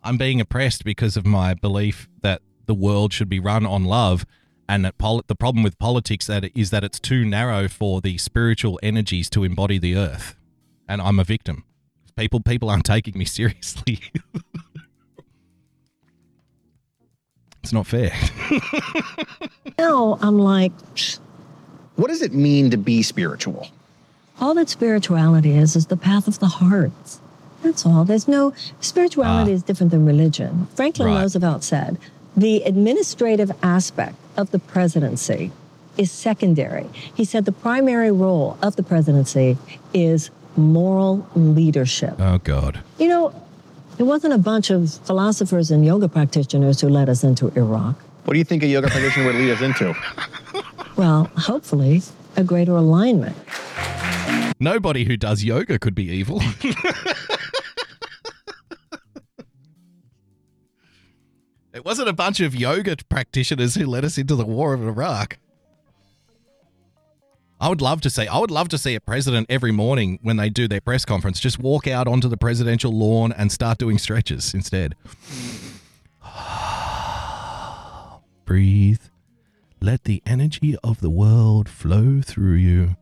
[0.03, 4.25] I'm being oppressed because of my belief that the world should be run on love,
[4.69, 8.19] and that pol- the problem with politics that is that it's too narrow for the
[8.19, 10.37] spiritual energies to embody the earth,
[10.89, 11.65] and I'm a victim.
[12.17, 14.01] People people aren't taking me seriously.
[17.63, 18.13] it's not fair.
[19.79, 20.73] now I'm like,
[21.97, 23.69] What does it mean to be spiritual?
[24.41, 26.91] all that spirituality is is the path of the heart.
[27.63, 28.05] That's all.
[28.05, 29.55] There's no spirituality ah.
[29.55, 30.67] is different than religion.
[30.75, 31.21] Franklin Right.
[31.21, 31.99] Roosevelt said
[32.37, 35.51] the administrative aspect of the presidency
[35.97, 36.87] is secondary.
[37.15, 39.57] He said the primary role of the presidency
[39.93, 42.15] is moral leadership.
[42.19, 42.81] oh God.
[42.99, 43.43] You know,
[43.99, 47.97] it wasn't a bunch of philosophers and yoga practitioners who led us into Iraq.
[48.25, 49.95] What do you think a yoga practitioner would lead us into?
[50.97, 52.03] Well, hopefully,
[52.37, 53.37] a greater alignment.
[54.61, 56.41] Nobody who does yoga could be evil.
[61.85, 65.37] it wasn't a bunch of yoga practitioners who led us into the war of Iraq.
[67.61, 70.39] I would love to see I would love to see a president every morning when
[70.39, 73.99] they do their press conference just walk out onto the presidential lawn and start doing
[73.99, 74.95] stretches instead.
[78.47, 79.03] Breathe.
[79.83, 82.97] Let the energy of the world flow through you.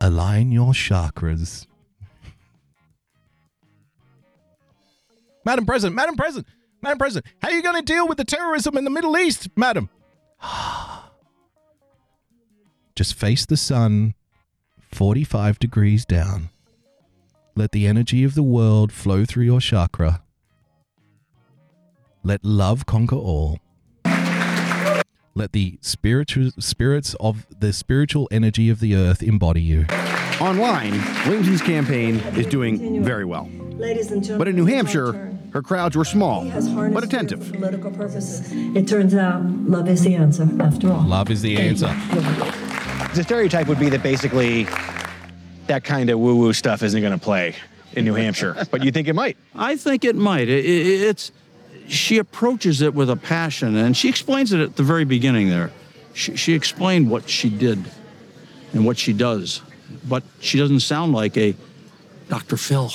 [0.00, 1.66] Align your chakras.
[5.44, 6.46] Madam President, Madam President,
[6.82, 9.48] Madam President, how are you going to deal with the terrorism in the Middle East,
[9.56, 9.88] Madam?
[12.96, 14.14] Just face the sun
[14.90, 16.50] 45 degrees down.
[17.54, 20.22] Let the energy of the world flow through your chakra.
[22.24, 23.58] Let love conquer all.
[25.34, 29.86] Let the spiritual spirits of the spiritual energy of the earth embody you.
[30.40, 30.92] Online,
[31.26, 33.48] Williamson's campaign is doing very well.
[33.76, 36.44] Ladies and gentlemen, But in New Hampshire, her crowds were small,
[36.90, 37.52] but attentive.
[37.52, 38.50] political purposes.
[38.52, 41.02] It turns out love is the answer after all.
[41.02, 41.88] Love is the answer.
[43.14, 44.66] The stereotype would be that basically
[45.66, 47.54] that kind of woo woo stuff isn't going to play
[47.92, 49.36] in New Hampshire, but you think it might?
[49.54, 50.48] I think it might.
[50.48, 51.32] It, it, it's
[51.86, 55.50] she approaches it with a passion, and she explains it at the very beginning.
[55.50, 55.70] There,
[56.14, 57.84] she, she explained what she did
[58.72, 59.60] and what she does,
[60.08, 61.54] but she doesn't sound like a
[62.30, 62.56] Dr.
[62.56, 62.90] Phil.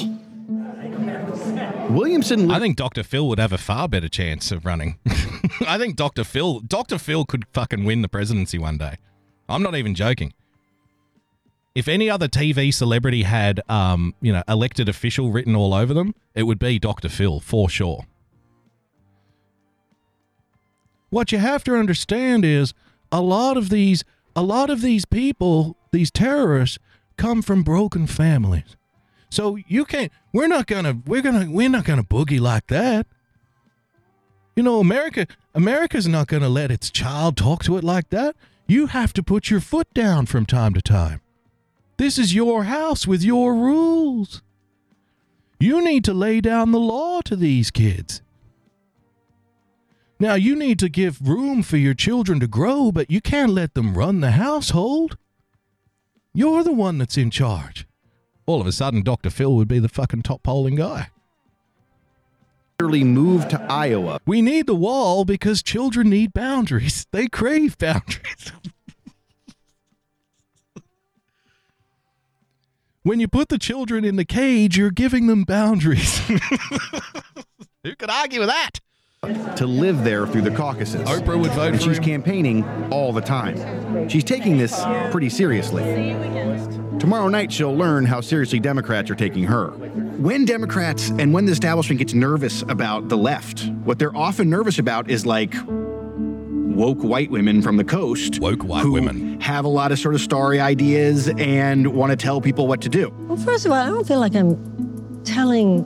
[1.89, 2.51] Williamson.
[2.51, 3.03] I think Dr.
[3.03, 4.99] Phil would have a far better chance of running.
[5.67, 6.23] I think Dr.
[6.23, 6.97] Phil, Dr.
[6.97, 8.97] Phil could fucking win the presidency one day.
[9.47, 10.33] I'm not even joking.
[11.75, 16.15] If any other TV celebrity had, um, you know, elected official written all over them,
[16.33, 17.07] it would be Dr.
[17.07, 18.05] Phil for sure.
[21.09, 22.73] What you have to understand is
[23.11, 24.03] a lot of these,
[24.35, 26.79] a lot of these people, these terrorists,
[27.15, 28.75] come from broken families.
[29.37, 30.11] So you can't.
[30.33, 30.97] We're not gonna.
[31.05, 31.45] We're gonna.
[31.47, 33.05] We're not gonna boogie like that.
[34.55, 35.27] You know, America.
[35.53, 38.35] America's not gonna let its child talk to it like that.
[38.67, 41.21] You have to put your foot down from time to time.
[41.97, 44.41] This is your house with your rules.
[45.59, 48.23] You need to lay down the law to these kids.
[50.19, 53.75] Now, you need to give room for your children to grow, but you can't let
[53.75, 55.15] them run the household.
[56.33, 57.87] You're the one that's in charge.
[58.47, 59.29] All of a sudden, Dr.
[59.29, 61.09] Phil would be the fucking top polling guy.
[62.79, 64.19] Moved to Iowa.
[64.25, 67.05] We need the wall because children need boundaries.
[67.11, 68.53] They crave boundaries.
[73.03, 76.19] when you put the children in the cage, you're giving them boundaries.
[77.83, 78.79] Who could argue with that?
[79.55, 81.01] To live there through the caucuses.
[81.09, 82.03] Oprah would vote and for she's him.
[82.03, 84.07] campaigning all the time.
[84.07, 84.79] She's taking this
[85.11, 85.83] pretty seriously.
[86.99, 89.69] Tomorrow night, she'll learn how seriously Democrats are taking her.
[90.17, 94.77] When Democrats and when the establishment gets nervous about the left, what they're often nervous
[94.77, 98.39] about is like woke white women from the coast.
[98.39, 99.39] Woke white who women.
[99.41, 102.89] Have a lot of sort of starry ideas and want to tell people what to
[102.89, 103.09] do.
[103.27, 105.85] Well, first of all, I don't feel like I'm telling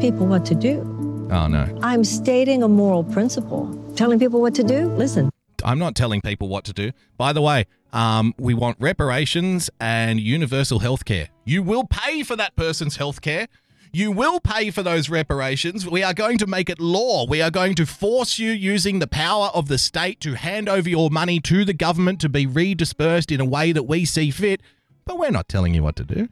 [0.00, 0.88] people what to do.
[1.32, 1.66] Oh, no.
[1.82, 3.66] I'm stating a moral principle.
[3.96, 4.88] Telling people what to do?
[4.88, 5.30] Listen.
[5.64, 6.92] I'm not telling people what to do.
[7.16, 11.28] By the way, um, we want reparations and universal health care.
[11.46, 13.48] You will pay for that person's health care.
[13.94, 15.86] You will pay for those reparations.
[15.86, 17.26] We are going to make it law.
[17.26, 20.88] We are going to force you using the power of the state to hand over
[20.88, 24.60] your money to the government to be redispersed in a way that we see fit.
[25.06, 26.28] But we're not telling you what to do.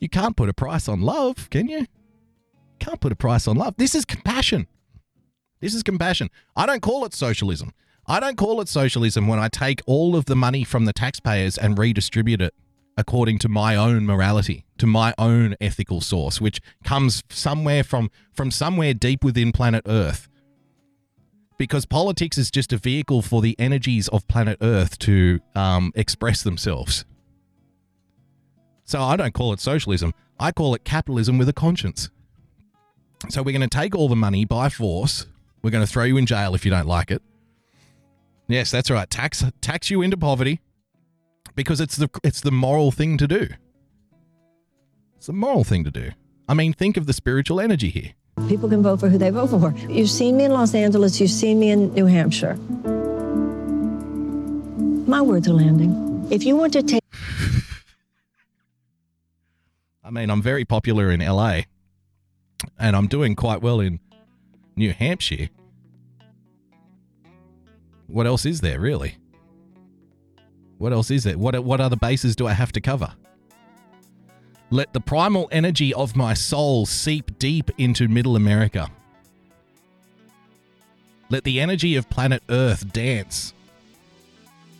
[0.00, 1.86] You can't put a price on love, can you?
[2.80, 3.74] Can't put a price on love.
[3.76, 4.66] This is compassion.
[5.60, 6.30] This is compassion.
[6.56, 7.72] I don't call it socialism.
[8.06, 11.56] I don't call it socialism when I take all of the money from the taxpayers
[11.56, 12.54] and redistribute it
[12.96, 18.50] according to my own morality, to my own ethical source, which comes somewhere from from
[18.50, 20.28] somewhere deep within planet Earth.
[21.56, 26.42] Because politics is just a vehicle for the energies of planet Earth to um, express
[26.42, 27.04] themselves.
[28.86, 30.14] So I don't call it socialism.
[30.38, 32.10] I call it capitalism with a conscience.
[33.28, 35.26] So we're going to take all the money by force.
[35.62, 37.22] We're going to throw you in jail if you don't like it.
[38.48, 39.08] Yes, that's right.
[39.08, 40.60] Tax tax you into poverty
[41.54, 43.48] because it's the it's the moral thing to do.
[45.16, 46.10] It's the moral thing to do.
[46.48, 48.14] I mean, think of the spiritual energy here.
[48.48, 49.72] People can vote for who they vote for.
[49.88, 52.56] You've seen me in Los Angeles, you've seen me in New Hampshire.
[55.06, 56.26] My words are landing.
[56.30, 57.02] If you want to take
[60.02, 61.62] I mean, I'm very popular in LA
[62.78, 64.00] and I'm doing quite well in
[64.76, 65.48] New Hampshire.
[68.06, 69.16] What else is there, really?
[70.78, 71.38] What else is there?
[71.38, 73.12] What, what other bases do I have to cover?
[74.70, 78.90] Let the primal energy of my soul seep deep into Middle America.
[81.28, 83.52] Let the energy of planet Earth dance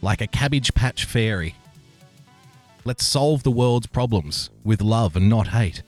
[0.02, 1.54] like a cabbage patch fairy.
[2.84, 5.82] Let's solve the world's problems with love and not hate.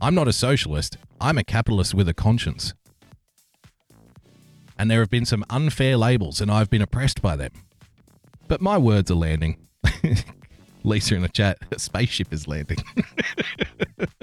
[0.00, 0.96] I'm not a socialist.
[1.20, 2.72] I'm a capitalist with a conscience.
[4.78, 7.52] And there have been some unfair labels, and I've been oppressed by them.
[8.48, 9.58] But my words are landing.
[10.84, 12.78] Lisa in the chat, a spaceship is landing.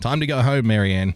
[0.00, 1.14] Time to go home, Marianne.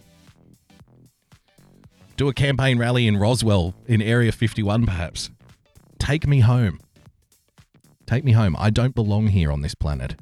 [2.17, 5.29] Do a campaign rally in Roswell in Area 51, perhaps.
[5.99, 6.79] Take me home.
[8.05, 8.55] Take me home.
[8.59, 10.15] I don't belong here on this planet.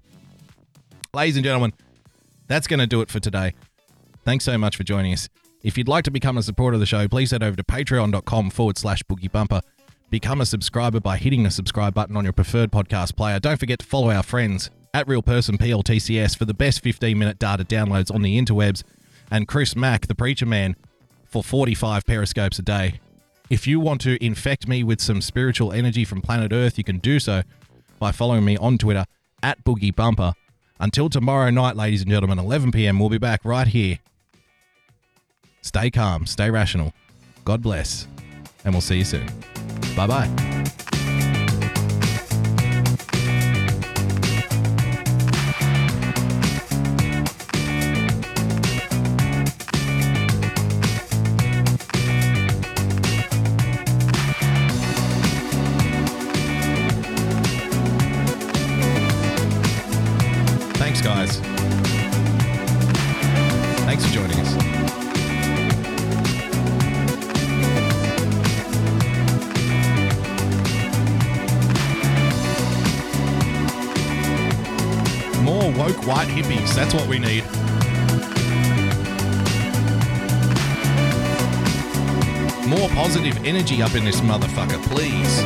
[1.13, 1.73] Ladies and gentlemen,
[2.47, 3.53] that's going to do it for today.
[4.23, 5.29] Thanks so much for joining us.
[5.63, 8.49] If you'd like to become a supporter of the show, please head over to patreon.com
[8.51, 9.61] forward slash boogie bumper.
[10.09, 13.39] Become a subscriber by hitting the subscribe button on your preferred podcast player.
[13.39, 17.39] Don't forget to follow our friends at Real Person PLTCS for the best 15 minute
[17.39, 18.83] data downloads on the interwebs,
[19.31, 20.75] and Chris Mack, the Preacher Man,
[21.25, 22.99] for 45 periscopes a day.
[23.49, 26.99] If you want to infect me with some spiritual energy from planet Earth, you can
[26.99, 27.41] do so
[27.99, 29.05] by following me on Twitter
[29.43, 30.33] at Boogie Bumper.
[30.79, 33.99] Until tomorrow night, ladies and gentlemen, 11 p.m., we'll be back right here.
[35.61, 36.93] Stay calm, stay rational.
[37.43, 38.07] God bless,
[38.63, 39.27] and we'll see you soon.
[39.95, 40.65] Bye bye.
[76.75, 77.45] That's what we need.
[82.67, 85.41] More positive energy up in this motherfucker, please.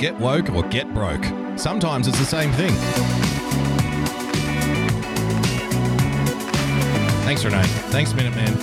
[0.00, 1.43] Get woke or get broke.
[1.56, 2.72] Sometimes it's the same thing.
[7.24, 7.62] Thanks, Renee.
[7.90, 8.54] Thanks, Minuteman.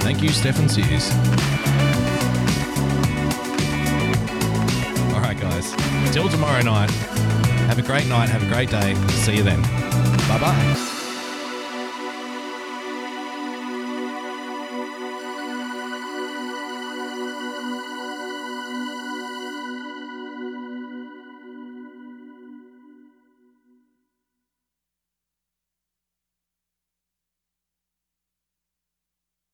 [0.00, 1.10] Thank you, Stefan Sears.
[5.14, 5.74] All right, guys.
[6.12, 6.90] Till tomorrow night.
[7.68, 8.30] Have a great night.
[8.30, 8.94] Have a great day.
[9.08, 9.60] See you then.
[10.28, 10.97] Bye bye.